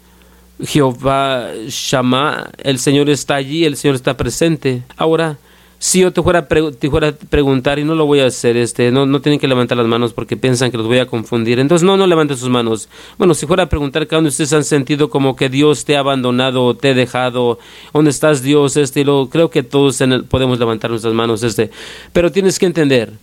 [0.63, 4.83] Jehová Shama, el Señor está allí, el Señor está presente.
[4.95, 5.37] Ahora,
[5.79, 8.91] si yo te fuera, te fuera a preguntar, y no lo voy a hacer, este,
[8.91, 11.57] no, no tienen que levantar las manos porque piensan que los voy a confundir.
[11.57, 12.87] Entonces, no, no levanten sus manos.
[13.17, 16.75] Bueno, si fuera a preguntar, cada ustedes han sentido como que Dios te ha abandonado,
[16.75, 17.57] te ha dejado,
[17.91, 18.77] ¿dónde estás Dios?
[18.77, 19.97] Este, lo, creo que todos
[20.29, 21.71] podemos levantar nuestras manos, este.
[22.13, 23.13] Pero tienes que entender,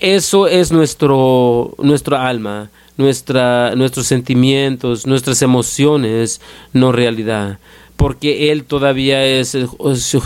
[0.00, 6.40] eso es nuestro, nuestra alma, nuestra, nuestros sentimientos, nuestras emociones,
[6.72, 7.58] no realidad.
[7.96, 9.56] porque Él todavía es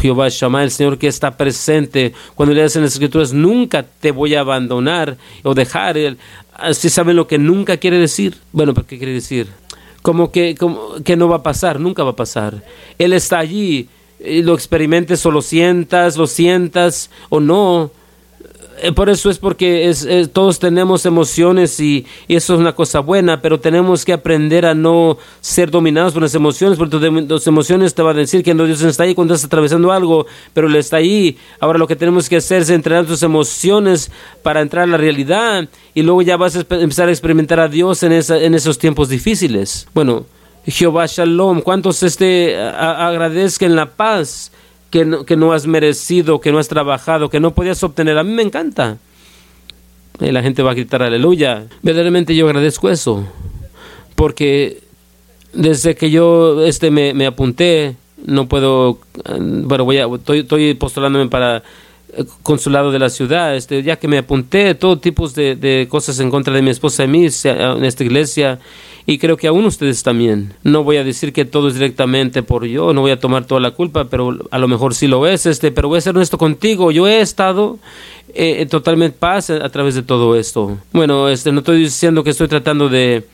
[0.00, 2.12] Jehová Shammah, el Señor que está presente.
[2.34, 5.96] Cuando leas en las Escrituras, nunca te voy a abandonar o dejar.
[6.52, 8.36] Así saben lo que nunca quiere decir.
[8.52, 9.46] Bueno, ¿pero qué quiere decir?
[10.02, 12.64] Como que, como que no va a pasar, nunca va a pasar.
[12.98, 17.99] Él está allí, lo experimentes o lo sientas, lo sientas o no eh,
[18.94, 23.60] por eso es porque es, todos tenemos emociones y, eso es una cosa buena, pero
[23.60, 28.16] tenemos que aprender a no ser dominados por las emociones, porque las emociones te van
[28.16, 31.36] a decir que no, Dios está ahí cuando estás atravesando algo, pero Él está ahí.
[31.58, 34.10] Ahora lo que tenemos que hacer es entrenar tus emociones
[34.42, 38.02] para entrar a la realidad y luego ya vas a empezar a experimentar a Dios
[38.02, 39.86] en, esa, en esos tiempos difíciles.
[39.94, 40.26] Bueno,
[40.66, 44.52] Jehová Shalom, ¿cuántos este, agradezcan la paz?
[44.90, 48.18] Que no, que no has merecido, que no has trabajado, que no podías obtener.
[48.18, 48.98] A mí me encanta.
[50.20, 51.66] Y la gente va a gritar aleluya.
[51.82, 53.24] Verdaderamente yo agradezco eso.
[54.16, 54.82] Porque
[55.52, 58.98] desde que yo este me, me apunté, no puedo,
[59.38, 61.62] bueno, voy estoy, estoy postulándome para
[62.42, 66.28] consulado de la ciudad, este, ya que me apunté todo tipo de, de, cosas en
[66.28, 68.58] contra de mi esposa y mí en esta iglesia
[69.10, 70.54] y creo que aún ustedes también.
[70.62, 73.60] No voy a decir que todo es directamente por yo, no voy a tomar toda
[73.60, 76.38] la culpa, pero a lo mejor sí lo es, este, pero voy a ser honesto
[76.38, 77.80] contigo, yo he estado
[78.34, 80.78] eh, totalmente paz a, través de todo esto.
[80.92, 83.24] Bueno, este, no estoy diciendo que estoy tratando de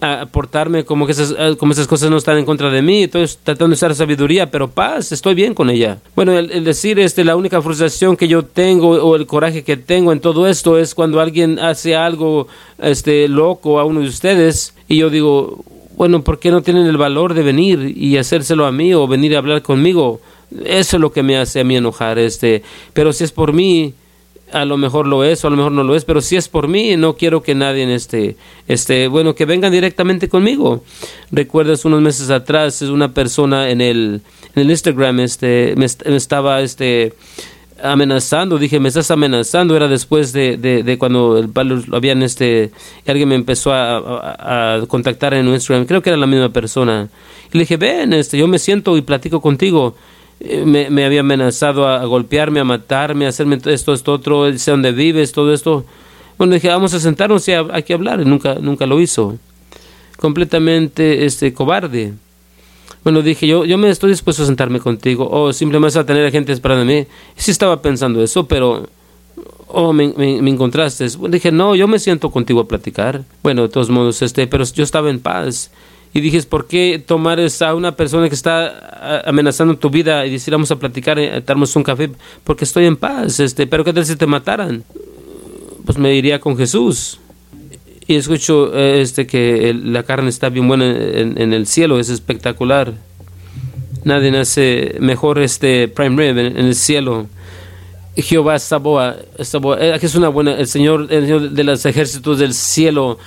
[0.00, 3.26] aportarme como que esas, ah, como esas cosas no están en contra de mí, estoy
[3.42, 5.98] tratando de usar sabiduría, pero paz, estoy bien con ella.
[6.16, 10.12] Bueno, el, decir este, la única frustración que yo tengo o el coraje que tengo
[10.12, 14.98] en todo esto es cuando alguien hace algo este, loco a uno de ustedes y
[14.98, 15.64] yo digo,
[15.96, 19.34] bueno, ¿por qué no tienen el valor de venir y hacérselo a mí o venir
[19.34, 20.20] a hablar conmigo?
[20.64, 23.94] Eso es lo que me hace a mí enojar, este, pero si es por mí,
[24.52, 26.48] a lo mejor lo es o a lo mejor no lo es, pero si es
[26.48, 28.36] por mí, no quiero que nadie este,
[28.68, 30.82] este, bueno, que vengan directamente conmigo.
[31.30, 34.20] Recuerdas unos meses atrás, una persona en el,
[34.54, 37.14] en el Instagram, este, me, estaba, este,
[37.82, 42.70] amenazando, dije, me estás amenazando, era después de, de, cuando el lo habían, este,
[43.06, 47.08] alguien me empezó a, a, contactar en Instagram, creo que era la misma persona,
[47.52, 49.96] y le dije, ven, este, yo me siento y platico contigo,
[50.44, 54.90] eh, me, había amenazado a, golpearme, a matarme, a hacerme esto, esto, otro, sé dónde
[54.90, 55.84] vives, todo esto.
[56.36, 58.24] Bueno, dije, vamos a sentarnos y hay que hablar.
[58.26, 59.38] Nunca, nunca lo hizo.
[60.18, 62.14] Completamente este, cobarde.
[63.04, 65.28] Bueno, dije, yo, yo me estoy dispuesto a sentarme contigo.
[65.30, 67.06] O simplemente a tener a gente esperando mí.
[67.36, 68.88] Sí estaba pensando eso, pero...
[69.74, 71.06] Oh, me, me, encontraste.
[71.30, 73.22] dije, no, yo me siento contigo a platicar.
[73.42, 75.70] Bueno, de todos modos, este, pero yo estaba en paz
[76.14, 80.52] y dije, ¿por qué tomar a una persona que está amenazando tu vida y decir,
[80.52, 82.10] vamos a platicar, eh, darnos un café,
[82.44, 84.84] porque estoy en paz, este, pero ¿qué tal si te mataran?
[85.86, 87.18] Pues me iría con Jesús.
[88.06, 92.92] Y escucho eh, este que la carne está bien buena en, el cielo, es espectacular.
[94.04, 97.26] Nadie hace mejor este prime rib en, el cielo.
[98.16, 102.52] Jehová Saboa, Saboa, eh, es una buena, el Señor, el Señor de los ejércitos del
[102.52, 103.18] cielo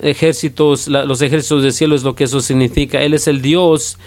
[0.00, 3.02] Ejércitos, los ejércitos del cielo es lo que eso significa.
[3.02, 3.98] Él es el Dios,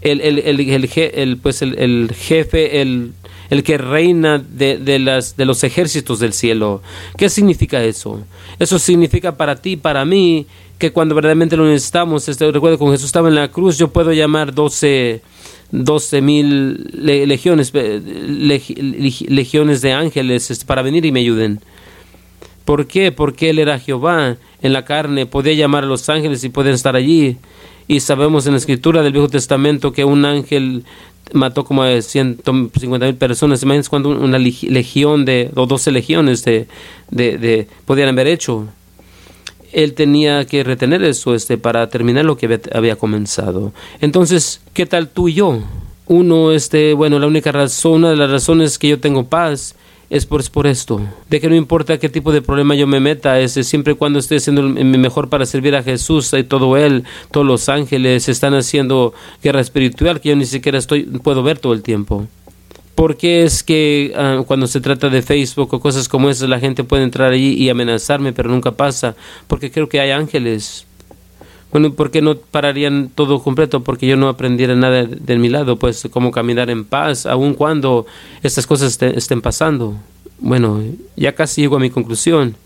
[0.00, 3.12] el, el, el, pues el, jefe, el,
[3.50, 6.82] el que reina de, de, las, de los ejércitos del cielo.
[7.16, 8.22] ¿Qué significa eso?
[8.58, 10.46] Eso significa para ti, para mí,
[10.78, 14.12] que cuando verdaderamente lo necesitamos, este, recuerdo cuando Jesús estaba en la cruz, yo puedo
[14.12, 15.22] llamar 12
[16.20, 21.60] mil legiones, legiones de ángeles este, para venir y me ayuden.
[22.64, 23.12] ¿Por qué?
[23.12, 26.96] Porque Él era Jehová en la carne, podía llamar a los ángeles y pueden estar
[26.96, 27.36] allí.
[27.88, 30.84] Y sabemos en la escritura del Viejo Testamento que un ángel
[31.32, 33.62] mató como a 150 mil personas.
[33.62, 36.66] Imagínense cuando una legión de, o 12 legiones de,
[37.10, 38.68] de, de, podían haber hecho.
[39.72, 43.72] Él tenía que retener eso este, para terminar lo que había, comenzado.
[44.00, 45.60] Entonces, ¿qué tal tú y yo?
[46.06, 49.74] Uno, este, bueno, la única razón, una de las razones que yo tengo paz
[50.12, 53.40] es por, por esto, de que no importa qué tipo de problema yo me meta,
[53.40, 57.46] es siempre cuando esté haciendo mi mejor para servir a Jesús y todo Él, todos
[57.46, 61.82] los ángeles están haciendo guerra espiritual que yo ni siquiera estoy, puedo ver todo el
[61.82, 62.26] tiempo.
[62.94, 66.60] ¿Por qué es que ah, cuando se trata de Facebook o cosas como esas la
[66.60, 69.16] gente puede entrar allí y amenazarme, pero nunca pasa?
[69.46, 70.86] Porque creo que hay ángeles.
[71.72, 73.82] Bueno, ¿por qué no pararían todo completo?
[73.82, 78.04] Porque yo no aprendiera nada de, mi lado, pues cómo caminar en paz, aun cuando
[78.42, 79.96] estas cosas estén pasando.
[80.38, 80.82] Bueno,
[81.16, 82.56] ya casi llego a mi conclusión.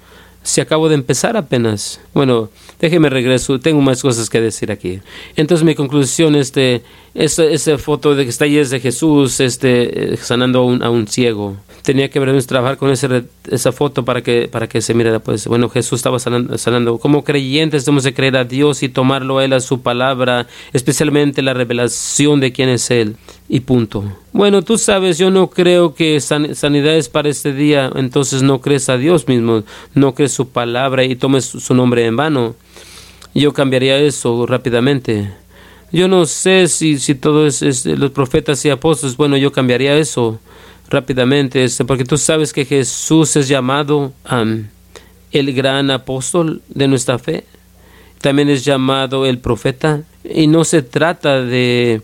[0.46, 2.00] Si acabo de empezar apenas.
[2.14, 5.00] Bueno, déjeme regreso, tengo más cosas que decir aquí.
[5.34, 6.82] Entonces mi conclusión, este,
[7.14, 10.90] esa, foto de que está ahí es de Jesús, este, eh, sanando a un, a
[10.90, 11.56] un ciego
[11.86, 15.46] tenía que vernos trabajar con ese, esa foto para que, para que se mire, pues,
[15.46, 19.52] bueno, Jesús estaba sanando, Como creyentes debemos de creer a Dios y tomarlo a Él
[19.52, 23.16] a su palabra, especialmente la revelación de quién es Él.
[23.48, 24.04] Y punto.
[24.32, 28.88] Bueno, tú sabes, yo no creo que sanidad es para este día, entonces no crees
[28.88, 29.62] a Dios mismo,
[29.94, 32.56] no crees su palabra y tomes su nombre en vano.
[33.34, 35.32] Yo cambiaría eso rápidamente.
[35.92, 39.96] Yo no sé si, si todo es, es los profetas y apóstoles, bueno, yo cambiaría
[39.96, 40.40] eso
[40.90, 44.12] rápidamente, este, porque tú sabes que Jesús es llamado
[45.32, 47.44] el gran apóstol de nuestra fe,
[48.20, 52.02] también es llamado el profeta, y no se trata de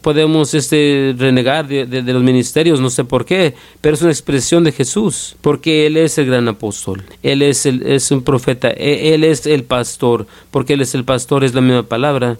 [0.00, 4.72] podemos este renegar de, los ministerios, no sé por qué, pero es una expresión de
[4.72, 9.24] Jesús, porque Él es el gran apóstol, Él es, el, es un profeta, e, Él
[9.24, 12.38] es el pastor, porque Él es el pastor, es la misma palabra.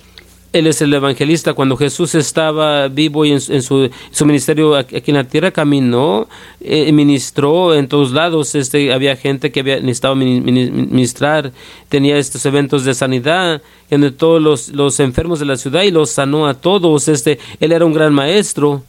[0.54, 1.52] Él es el evangelista.
[1.52, 3.90] Cuando Jesús estaba vivo y en, su,
[4.24, 6.28] ministerio aquí en la tierra, caminó,
[6.60, 8.54] eh, ministró en todos lados.
[8.54, 11.50] Este, había gente que había, necesitaba ministrar,
[11.88, 16.10] tenía estos eventos de sanidad en todos los, los enfermos de la ciudad y los
[16.10, 17.08] sanó a todos.
[17.08, 18.84] Este, él era un gran maestro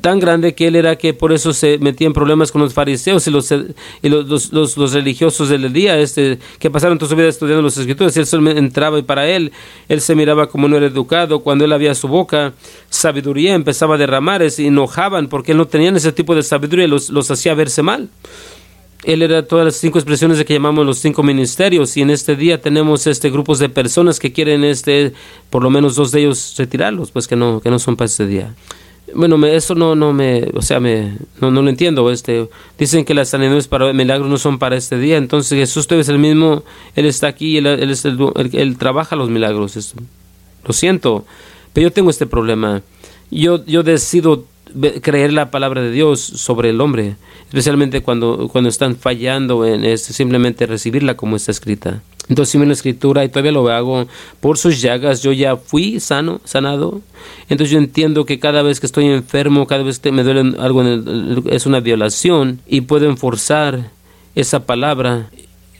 [0.00, 3.26] tan grande que él era que por eso se metía en problemas con los fariseos
[3.26, 7.28] y los, y los, los, los, religiosos del día, este, que pasaron toda su vida
[7.28, 9.52] estudiando las escrituras, él solo entraba y para él,
[9.88, 12.52] él se miraba como no era educado, cuando él había su boca,
[12.90, 16.88] sabiduría empezaba a derramar, se enojaban porque él no tenía ese tipo de sabiduría y
[16.88, 18.08] los, los hacía verse mal.
[19.04, 22.34] Él era todas las cinco expresiones de que llamamos los cinco ministerios y en este
[22.34, 25.12] día tenemos este grupos de personas que quieren este
[25.50, 28.26] por lo menos dos de ellos retirarlos, pues que no que no son para este
[28.26, 28.54] día.
[29.14, 32.10] Bueno, eso no, no me, o sea, me, no, no lo entiendo.
[32.10, 35.16] Este, dicen que las sanidades para milagros no son para este día.
[35.16, 36.62] Entonces Jesús es el mismo,
[36.94, 38.18] Él está aquí, Él, él, es el,
[38.52, 39.94] él, trabaja los milagros.
[40.66, 41.24] lo siento,
[41.72, 42.82] pero yo tengo este problema.
[43.30, 44.44] Yo, yo decido
[45.02, 50.66] creer la palabra de Dios sobre el hombre, especialmente cuando, cuando están fallando en simplemente
[50.66, 52.02] recibirla como está escrita.
[52.28, 54.06] Entonces, si la escritura y todavía lo hago
[54.40, 57.00] por sus llagas, yo ya fui sano, sanado.
[57.48, 60.82] Entonces, yo entiendo que cada vez que estoy enfermo, cada vez que me duele algo,
[61.50, 63.90] es una violación y puedo enforzar
[64.34, 65.30] esa palabra.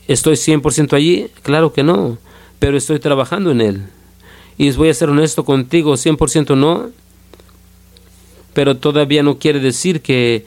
[0.07, 1.27] ¿Estoy 100% allí?
[1.43, 2.17] Claro que no,
[2.59, 3.83] pero estoy trabajando en él.
[4.57, 6.89] Y voy a ser honesto contigo, 100% no,
[8.55, 10.45] pero todavía no quiere decir que,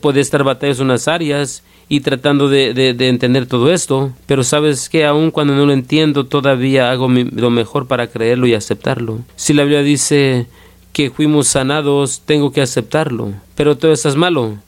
[0.00, 4.88] puede estar batallas en unas áreas y tratando de, de, entender todo esto, pero sabes
[4.88, 9.20] que aun cuando no lo entiendo, todavía hago lo mejor para creerlo y aceptarlo.
[9.36, 10.46] Si la Biblia dice
[10.92, 14.58] que fuimos sanados, tengo que aceptarlo, pero todo eso es malo,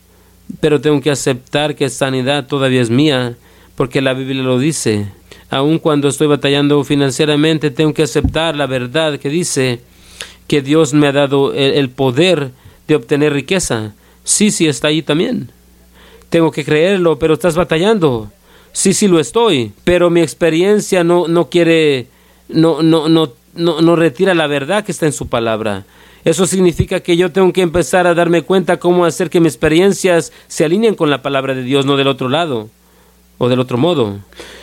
[0.60, 3.36] pero tengo que aceptar que sanidad todavía es mía,
[3.76, 5.06] porque la Biblia lo dice.
[5.50, 9.80] Aun cuando estoy batallando financieramente, tengo que aceptar la verdad que dice
[10.50, 12.50] que Dios me ha dado el, poder
[12.88, 13.94] de obtener riqueza.
[14.24, 15.52] Sí, sí, está ahí también
[16.28, 18.32] tengo que creerlo, pero estás batallando.
[18.72, 22.08] Sí, sí lo estoy, pero mi experiencia no, no quiere,
[22.48, 25.84] no, no, no, no, no retira la verdad que está en su palabra.
[26.24, 30.32] Eso significa que yo tengo que empezar a darme cuenta cómo hacer que mis experiencias
[30.48, 32.70] se alineen con la palabra de Dios, no del otro lado
[33.42, 34.18] o del otro modo.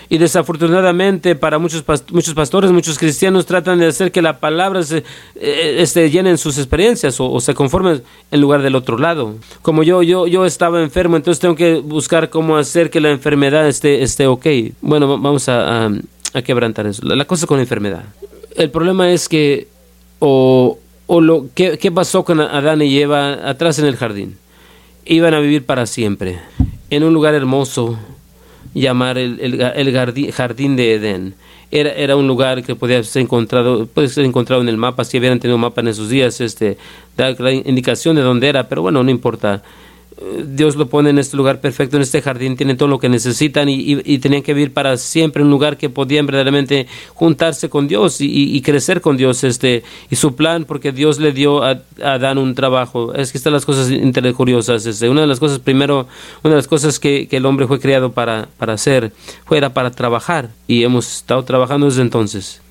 [0.08, 5.04] Y desafortunadamente para muchos, muchos pastores, muchos cristianos tratan de hacer que la palabra se
[5.36, 9.34] eh, este, llenen sus experiencias o, se conformen en lugar del otro lado.
[9.63, 13.68] Como yo, yo, yo estaba enfermo, entonces tengo que buscar cómo hacer que la enfermedad
[13.68, 14.46] esté, esté ok.
[14.82, 15.90] Bueno, vamos a,
[16.46, 17.04] quebrantar eso.
[17.04, 18.04] La, cosa con la enfermedad.
[18.56, 19.68] El problema es que,
[20.20, 24.38] o, o lo, ¿qué, ¿qué pasó con Adán y Eva atrás en el jardín?
[25.04, 26.38] Iban a vivir para siempre,
[26.92, 27.98] en un lugar hermoso,
[28.80, 31.34] llamar el, el, jardín de Edén.
[31.70, 35.18] Era, era un lugar que podía ser encontrado, puede ser encontrado en el mapa, si
[35.18, 36.78] hubieran tenido un mapa en esos días, este,
[37.18, 39.63] da la indicación de dónde era, pero bueno, no importa.
[40.45, 43.69] Dios lo pone en este lugar perfecto, en este jardín, tienen todo lo que necesitan
[43.69, 48.17] y, tenían que vivir para siempre en un lugar que podían verdaderamente juntarse con Dios
[48.19, 49.43] y, crecer con Dios.
[49.43, 53.13] Este, y su plan, porque Dios le dio a, Adán un trabajo.
[53.13, 53.91] Es que están las cosas
[54.36, 54.86] curiosas.
[54.86, 56.08] Este, una de las cosas, primero,
[56.43, 59.13] una de las cosas que, el hombre fue creado para, para hacer,
[59.45, 60.49] fuera para trabajar.
[60.67, 62.62] Y hemos estado trabajando desde entonces.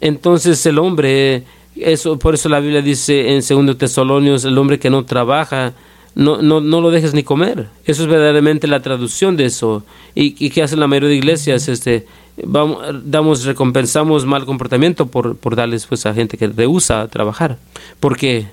[0.00, 1.44] Entonces el hombre,
[1.76, 5.74] eso, por eso la Biblia dice en 2 Tesalonios, el hombre que no trabaja,
[6.16, 7.68] no, no, no lo dejes ni comer.
[7.84, 9.84] Eso es verdaderamente la traducción de eso.
[10.14, 11.68] ¿Y, qué hacen la mayoría de iglesias?
[11.68, 12.06] Este,
[12.42, 17.58] vamos, damos, recompensamos mal comportamiento por, por darles pues, a gente que rehúsa trabajar.
[18.00, 18.46] ¿Por qué?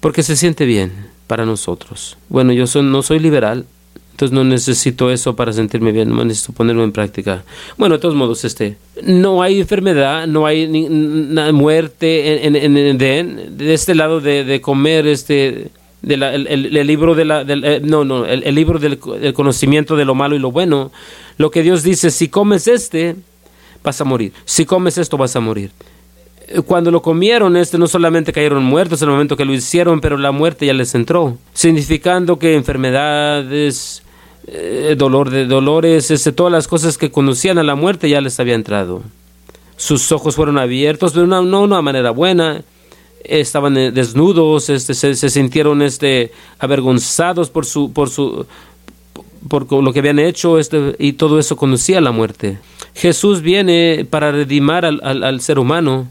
[0.00, 0.92] Porque se siente bien
[1.26, 2.18] para nosotros.
[2.28, 3.64] Bueno, yo no soy liberal,
[4.10, 7.42] Entonces no necesito eso para sentirme bien, no necesito ponerlo en práctica.
[7.78, 10.68] Bueno, de todos modos, este, no hay enfermedad, no hay
[11.54, 15.70] muerte en, en, de, este lado de, comer este
[16.02, 18.98] de el, libro de del, eh, no no el, libro del,
[19.34, 20.90] conocimiento de lo malo y lo bueno.
[21.36, 23.16] Lo que Dios dice si comes este
[23.82, 24.32] vas a morir.
[24.44, 25.70] Si comes esto vas a morir.
[26.66, 30.16] Cuando lo comieron, este no solamente cayeron muertos en el momento que lo hicieron, pero
[30.16, 34.02] la muerte ya les entró, significando que enfermedades,
[34.46, 38.40] eh, dolor de dolores, este, todas las cosas que conducían a la muerte ya les
[38.40, 39.02] había entrado.
[39.76, 42.62] Sus ojos fueron abiertos de una, no una manera buena,
[43.28, 48.46] estaban eh, desnudos, este, se, sintieron este, avergonzados por su, por su,
[49.48, 52.58] por lo que habían hecho, este, y todo eso conducía a la muerte.
[52.94, 56.08] Jesús viene para redimar al, al ser humano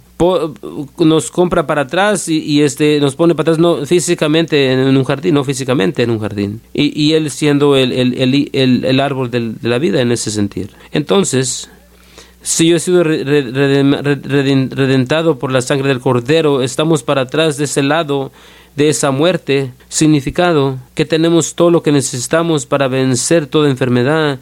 [0.98, 5.36] nos compra para atrás y, este nos pone para atrás no físicamente en un jardín,
[5.36, 6.62] no físicamente en un jardín.
[6.74, 10.70] Y, y él siendo el, el, el, árbol de la vida en ese sentido.
[10.92, 11.70] Entonces,
[12.48, 17.84] si yo he sido redentado por la sangre del cordero, estamos para atrás de ese
[17.84, 18.32] lado
[18.78, 24.40] de esa muerte, significado que tenemos todo lo que necesitamos para vencer toda enfermedad,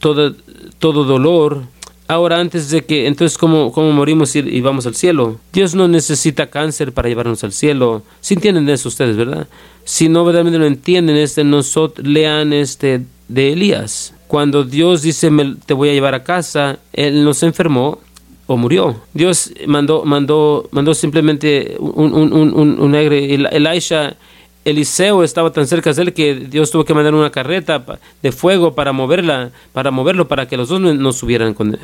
[0.00, 0.34] todo,
[0.78, 1.62] todo dolor,
[2.08, 5.38] Ahora, antes de que, entonces, ¿cómo, cómo morimos y, vamos al cielo?
[5.52, 8.02] Dios no necesita cáncer para llevarnos al cielo.
[8.20, 9.46] Si entienden eso ustedes, ¿verdad?
[9.84, 14.12] Si no verdaderamente lo entienden, este, nosotros lean este de Elías.
[14.30, 15.28] Cuando Dios dice,
[15.66, 17.98] te voy a llevar a casa, él no se enfermó
[18.46, 19.00] o murió.
[19.12, 24.16] Dios mandó, mandó, mandó simplemente un, un, un, un Elisha
[24.64, 27.84] Eliseo estaba tan cerca de él que Dios tuvo que mandar una carreta
[28.22, 31.78] de fuego para moverla, para moverlo, para que los dos no subieran con, eh,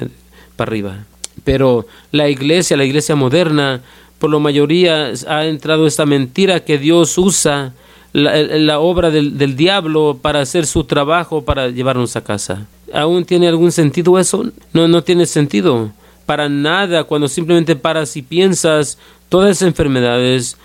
[0.55, 0.99] para arriba.
[1.43, 3.81] Pero la iglesia, la iglesia moderna,
[4.21, 7.75] por la mayoría ha entrado esta mentira que Dios usa
[8.17, 12.67] la, obra del, del, diablo para hacer su trabajo, para llevarnos a casa.
[12.93, 14.47] ¿Aún tiene algún sentido eso?
[14.73, 15.91] No, no tiene sentido.
[16.25, 18.99] Para nada, cuando simplemente paras y piensas,
[19.29, 20.57] todas esas enfermedades,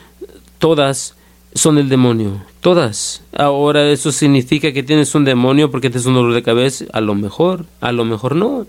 [0.60, 1.16] todas,
[1.54, 2.42] son el demonio.
[2.62, 3.22] Todas.
[3.34, 6.86] Ahora eso significa que tienes un demonio porque tienes un dolor de cabeza.
[6.94, 8.66] A lo mejor, a lo mejor no.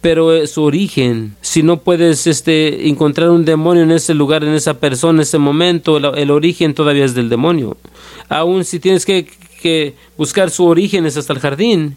[0.00, 4.74] Pero su origen, si no puedes este, encontrar un demonio en ese lugar, en esa
[4.74, 7.76] persona, en ese momento, el, origen todavía es del demonio.
[8.28, 9.26] Aún si tienes que,
[9.60, 11.96] que buscar su origen es hasta el jardín,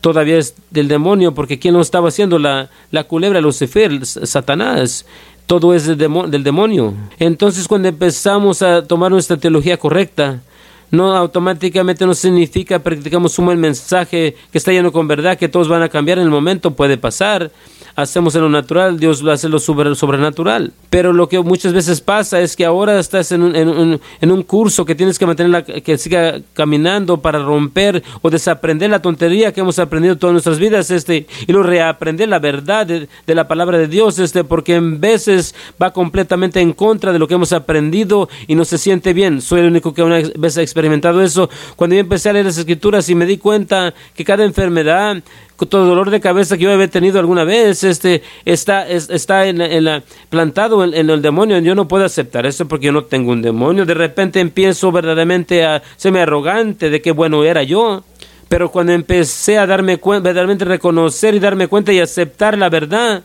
[0.00, 2.38] todavía es del demonio, porque ¿quién lo estaba haciendo?
[2.38, 5.04] La, la culebra, Lucifer, Satanás
[5.50, 6.94] todo es del demonio.
[7.18, 10.42] Entonces cuando empezamos a tomar nuestra teología correcta,
[10.90, 15.68] no automáticamente no significa practicamos un buen mensaje que está lleno con verdad, que todos
[15.68, 17.50] van a cambiar en el momento, puede pasar,
[17.96, 20.72] hacemos en lo natural, Dios lo hace lo sobrenatural.
[20.88, 24.84] Pero lo que muchas veces pasa es que ahora estás en un, en un, curso
[24.84, 29.78] que tienes que mantener que siga caminando para romper o desaprender la tontería que hemos
[29.78, 34.18] aprendido todas nuestras vidas este y lo reaprender la verdad de, la palabra de Dios
[34.18, 38.64] este porque en veces va completamente en contra de lo que hemos aprendido y no
[38.64, 39.40] se siente bien.
[39.40, 41.48] Soy el único que una vez ha experimentado eso.
[41.76, 45.22] Cuando yo empecé a leer las escrituras y me di cuenta que cada enfermedad
[45.66, 50.02] todo dolor de cabeza que yo había tenido alguna vez, este, está, está en, la,
[50.28, 51.58] plantado en, el demonio.
[51.58, 53.84] Yo no puedo aceptar eso porque yo no tengo un demonio.
[53.84, 58.02] De repente empiezo verdaderamente a serme arrogante de qué bueno era yo.
[58.48, 63.22] Pero cuando empecé a darme cuenta, verdaderamente reconocer y darme cuenta y aceptar la verdad,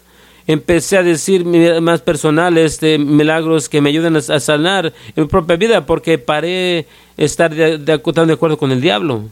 [0.48, 1.46] empecé a decir
[1.82, 6.86] más personal este milagros que me ayudan a, sanar en mi propia vida porque paré
[7.18, 9.24] estar de, de, de acuerdo con el diablo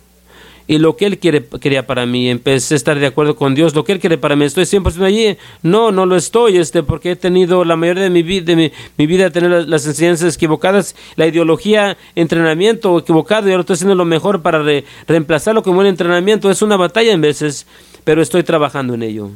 [0.68, 2.30] y lo que Él quiere, quería para mí.
[2.30, 4.46] Empecé a estar de acuerdo con Dios, lo que Él quiere para mí.
[4.46, 5.38] ¿Estoy 100% allí?
[5.62, 9.08] No, no lo estoy, este, porque he tenido la mayoría de mi, vida, de mi,
[9.08, 14.42] vida, tener las, enseñanzas equivocadas, la ideología, entrenamiento equivocado, y ahora estoy haciendo lo mejor
[14.42, 14.64] para
[15.08, 16.50] reemplazarlo como un entrenamiento.
[16.50, 17.68] Es una batalla en veces,
[18.04, 19.30] pero estoy trabajando en ello.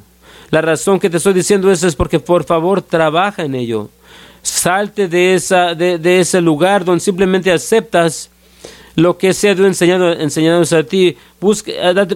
[0.49, 3.89] La razón que te estoy diciendo eso es porque por favor trabaja en ello.
[4.41, 8.29] Salte de, esa, de, de ese lugar donde simplemente aceptas
[8.97, 11.15] lo que sea Dios enseñado, enseñándonos a ti.
[11.39, 12.07] Busca, eh,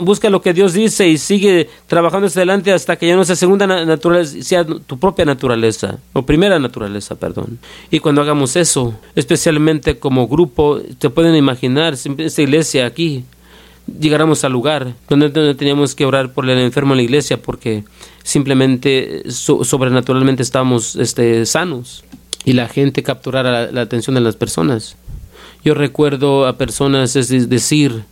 [0.00, 3.36] busca lo que Dios dice y sigue trabajando hacia adelante hasta que ya no sea
[3.36, 7.60] segunda naturaleza, sea tu propia naturaleza, o primera naturaleza, perdón.
[7.88, 13.24] Y cuando hagamos eso, especialmente como grupo, te pueden imaginar, esta iglesia aquí,
[13.86, 17.84] llegáramos al lugar donde, teníamos que orar por el enfermo en la iglesia porque
[18.22, 22.04] simplemente sobrenaturalmente estábamos este, sanos
[22.44, 24.96] y la gente capturara la atención de las personas.
[25.64, 28.04] Yo recuerdo a personas decir,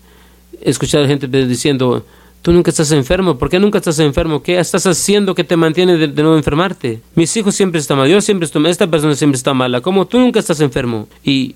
[0.63, 2.05] escuchar a gente diciendo,
[2.41, 4.43] tú nunca estás enfermo, ¿por qué nunca estás enfermo?
[4.43, 7.01] ¿Qué estás haciendo que te mantiene de, no enfermarte?
[7.15, 10.19] Mis hijos siempre están mal, yo siempre estoy esta persona siempre está mala, ¿cómo tú
[10.19, 11.09] nunca estás enfermo?
[11.23, 11.55] Y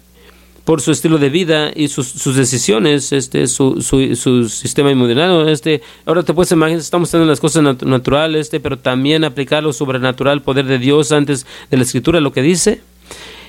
[0.66, 5.80] por su estilo de vida y sus, sus decisiones, este, su, su, sistema inmunitario, este,
[6.04, 10.42] ahora te puedes imaginar, estamos teniendo las cosas naturales, este, pero también aplicar lo sobrenatural,
[10.42, 12.80] poder de Dios antes de la escritura, lo que dice,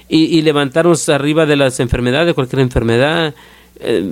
[0.07, 3.33] y, levantarnos arriba de las enfermedades, de cualquier enfermedad,
[3.79, 4.03] eh,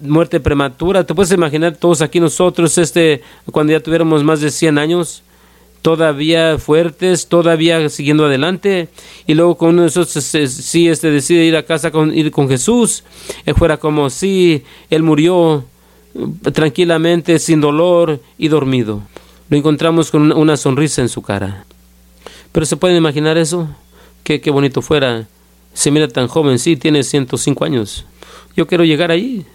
[0.00, 1.04] muerte prematura.
[1.04, 5.24] Te puedes imaginar todos aquí nosotros, este, cuando ya tuviéramos más de 100 años,
[5.86, 8.88] todavía fuertes, todavía siguiendo adelante,
[9.24, 13.04] y luego uno de esos si este decide ir a casa con ir con Jesús,
[13.44, 15.64] él fuera como si él murió
[16.12, 19.00] eh, tranquilamente, sin dolor y dormido.
[19.48, 21.64] Lo encontramos con una sonrisa en su cara.
[22.50, 23.68] Pero se pueden imaginar eso,
[24.24, 25.28] qué, qué bonito fuera.
[25.72, 28.06] Se mira tan joven, sí, tiene 105 años.
[28.56, 29.46] Yo quiero llegar ahí.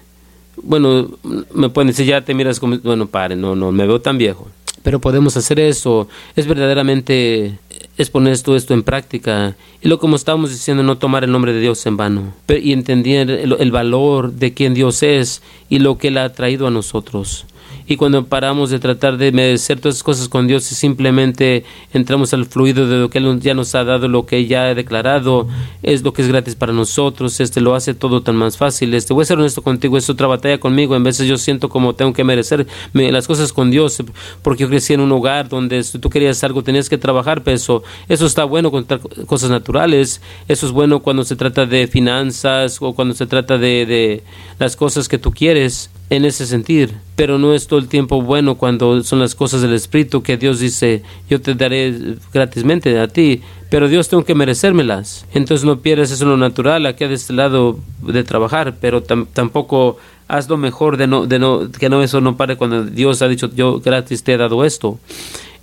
[0.56, 1.10] Bueno,
[1.54, 4.48] me pueden decir, ya te miras como, bueno, pare, no, no, me veo tan viejo
[4.84, 6.08] pero podemos hacer eso.
[6.36, 7.58] Es verdaderamente
[7.98, 9.56] es poner todo esto en práctica.
[9.82, 12.34] Y lo como estábamos diciendo, no tomar el nombre de Dios en vano.
[12.48, 16.72] Y entender el, valor de quién Dios es y lo que Él ha traído a
[16.72, 17.46] nosotros.
[17.92, 22.34] Y cuando paramos de tratar de merecer todas esas cosas con Dios y simplemente entramos
[22.34, 25.50] al fluido de lo que Él ya nos ha dado, lo que ya ha declarado,
[25.84, 28.94] es lo que es gratis para nosotros, este lo hace todo tan más fácil.
[28.94, 30.96] Este, voy a ser honesto contigo, es otra batalla conmigo.
[30.96, 34.02] En veces yo siento como tengo que merecer las cosas con Dios,
[34.42, 37.58] porque yo crecí en un hogar donde si tú querías algo tenías que trabajar, pero
[37.58, 38.86] eso, eso está bueno con
[39.26, 43.86] cosas naturales, eso es bueno cuando se trata de finanzas o cuando se trata de,
[43.86, 44.24] de
[44.60, 48.56] las cosas que tú quieres en ese sentir, pero no es todo el tiempo bueno
[48.56, 53.42] cuando son las cosas del Espíritu que Dios dice, yo te daré gratismente a ti,
[53.70, 55.26] pero Dios tengo que merecérmelas.
[55.34, 60.50] Entonces no pierdas eso lo natural, aquí de este lado de trabajar, pero tampoco haz
[60.50, 63.50] lo mejor de no, de no, que no eso no pare cuando Dios ha dicho,
[63.56, 65.00] yo gratis te he dado esto.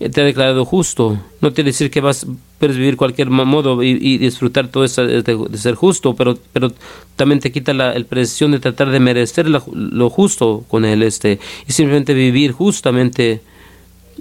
[0.01, 1.19] Eh, te ha declarado justo.
[1.41, 2.27] No quiere decir que vas
[2.59, 6.73] puedes vivir cualquier modo y, disfrutar todo eso de, ser justo, pero, pero
[7.15, 11.39] también te quita la el presión de tratar de merecer lo justo con él, este,
[11.69, 13.41] y simplemente vivir justamente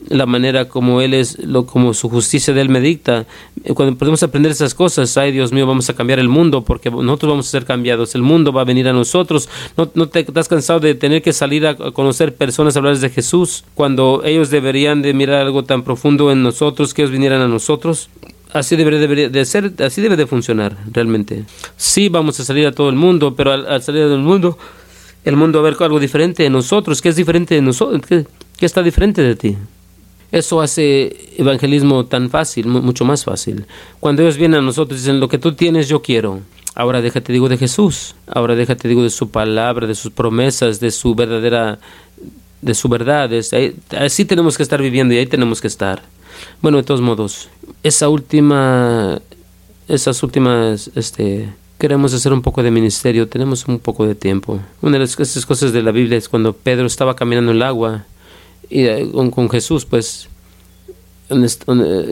[0.10, 3.26] la manera como Él es, lo, como su justicia de Él me dicta.
[3.64, 6.90] Eh, cuando podemos aprender esas cosas, ay Dios mío, vamos a cambiar el mundo porque
[6.90, 9.50] nosotros vamos a ser cambiados, el mundo va a venir a nosotros.
[9.76, 13.64] ¿No, no te estás cansado de tener que salir a conocer personas, hablar de Jesús,
[13.76, 18.10] cuando ellos deberían de mirar algo tan profundo en nosotros, que ellos vinieran a nosotros?
[18.54, 21.44] Así debe, de ser, así debe de funcionar realmente.
[21.76, 24.58] Sí, vamos a salir a todo el mundo, pero al, salir del mundo,
[25.26, 27.02] el mundo va a ver algo diferente de nosotros.
[27.02, 28.02] ¿Qué es diferente de nosotros?
[28.08, 29.58] qué está diferente de ti?
[30.32, 33.66] Eso hace evangelismo tan fácil, mucho más fácil.
[34.00, 36.42] Cuando ellos vienen a nosotros dicen, lo que tú tienes yo quiero.
[36.76, 38.14] Ahora déjate digo de Jesús.
[38.28, 41.80] Ahora déjate digo de su palabra, de sus promesas, de su verdadera,
[42.62, 43.32] de su verdad.
[43.98, 46.04] así tenemos que estar viviendo y ahí tenemos que estar.
[46.62, 47.50] Bueno, de todos modos,
[47.82, 49.22] esa última,
[49.88, 51.50] esas últimas, este,
[51.80, 54.60] queremos hacer un poco de ministerio, tenemos un poco de tiempo.
[54.82, 55.16] Una de las
[55.46, 58.06] cosas de la Biblia es cuando Pedro estaba caminando en el agua
[58.70, 60.30] y eh, con, Jesús, pues,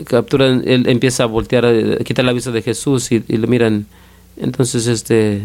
[0.06, 3.86] captura, él empieza a voltear, a quitar la vista de Jesús y, y lo miran.
[4.36, 5.42] Entonces, este,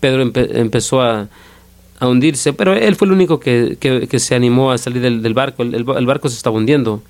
[0.00, 1.28] Pedro empezó a,
[1.98, 5.62] a, hundirse, pero él fue el único que, que, se animó a salir del, barco.
[5.62, 7.02] El, barco se estaba hundiendo.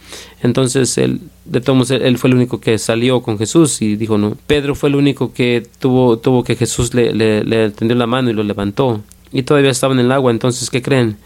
[0.42, 4.36] Entonces, él, de todos él fue el único que salió con Jesús y dijo, no.
[4.46, 8.30] Pedro fue el único que tuvo, tuvo que Jesús le, le, le tendió la mano
[8.30, 9.02] y lo levantó.
[9.32, 11.16] Y todavía estaba en el agua, entonces, ¿qué creen?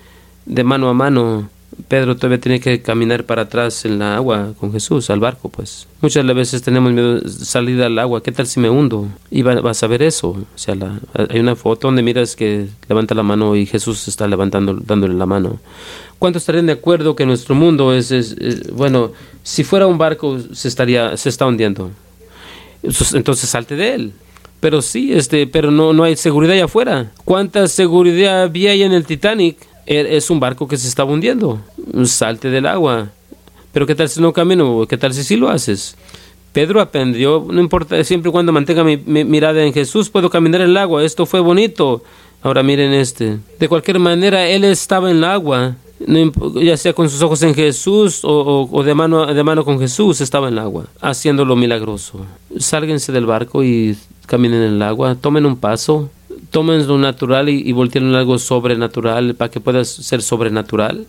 [0.47, 1.51] De mano a mano
[1.89, 5.87] Pedro todavía tiene que caminar para atrás en la agua con Jesús, al barco, pues.
[6.01, 8.23] Muchas veces tenemos miedo de salir al agua.
[8.23, 9.09] ¿Qué tal si me hundo?
[9.31, 10.31] Y vas a ver eso.
[10.31, 10.77] O sea,
[11.29, 15.27] hay una foto donde miras que levanta la mano y Jesús está levantando, dándole la
[15.27, 15.61] mano.
[16.19, 19.13] ¿Cuántos estarían de acuerdo que nuestro mundo es, bueno,
[19.43, 21.91] si fuera un barco se estaría, se está hundiendo?
[22.83, 24.13] Entonces salte de él
[24.63, 27.11] pero sí, este, pero no, no hay seguridad allá afuera.
[27.25, 29.57] ¿Cuánta seguridad había en el Titanic?
[29.87, 31.61] Er, es un barco que se está hundiendo.
[32.05, 33.11] Salte del agua.
[33.73, 34.87] Pero ¿qué tal si no camino?
[34.87, 35.97] ¿Qué tal si sí lo haces?
[36.53, 40.71] Pedro aprendió, no importa, siempre y cuando mantenga mi, mirada en Jesús, puedo caminar en
[40.71, 41.03] el agua.
[41.03, 42.03] Esto fue bonito.
[42.43, 43.39] Ahora miren este.
[43.59, 45.77] De cualquier manera, él estaba en el agua,
[46.61, 50.49] ya sea con sus ojos en Jesús o, de, mano, de mano con Jesús, estaba
[50.49, 52.27] en el agua, haciéndolo milagroso.
[52.59, 56.11] Sálguense del barco y caminen en el agua, tomen un paso,
[56.53, 61.07] tomen lo natural y, y volteen algo sobrenatural para que pueda ser sobrenatural.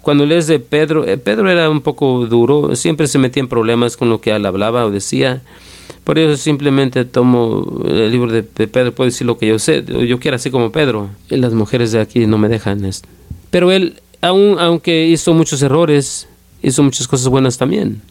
[0.00, 3.96] Cuando lees de Pedro, eh, Pedro era un poco duro, siempre se metía en problemas
[3.96, 5.42] con lo que él hablaba o decía.
[6.02, 10.18] Por eso simplemente tomo el libro de, Pedro, puedo decir lo que yo sé, yo
[10.18, 11.10] quiero así como Pedro.
[11.30, 12.90] Y las mujeres de aquí no me dejan.
[13.50, 16.26] Pero él, aun, aunque hizo muchos errores,
[16.62, 18.02] hizo muchas cosas buenas también.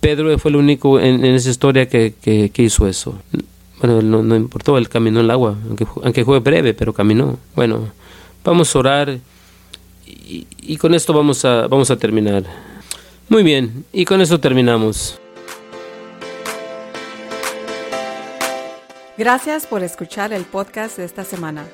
[0.00, 3.14] Pedro fue el único en, esa historia que, que hizo eso
[3.80, 7.38] bueno, no, no importó, él caminó el agua, aunque, aunque fue breve, pero caminó.
[7.54, 7.88] Bueno,
[8.44, 9.18] vamos a orar
[10.06, 12.44] y, y con esto vamos a, vamos a terminar.
[13.28, 15.20] Muy bien, y con esto terminamos.
[19.18, 21.66] Gracias por escuchar el podcast de esta semana.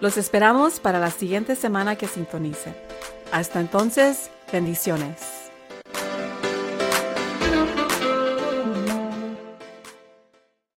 [0.00, 2.74] Los esperamos para la siguiente semana que sintonicen.
[3.32, 5.45] Hasta entonces, bendiciones.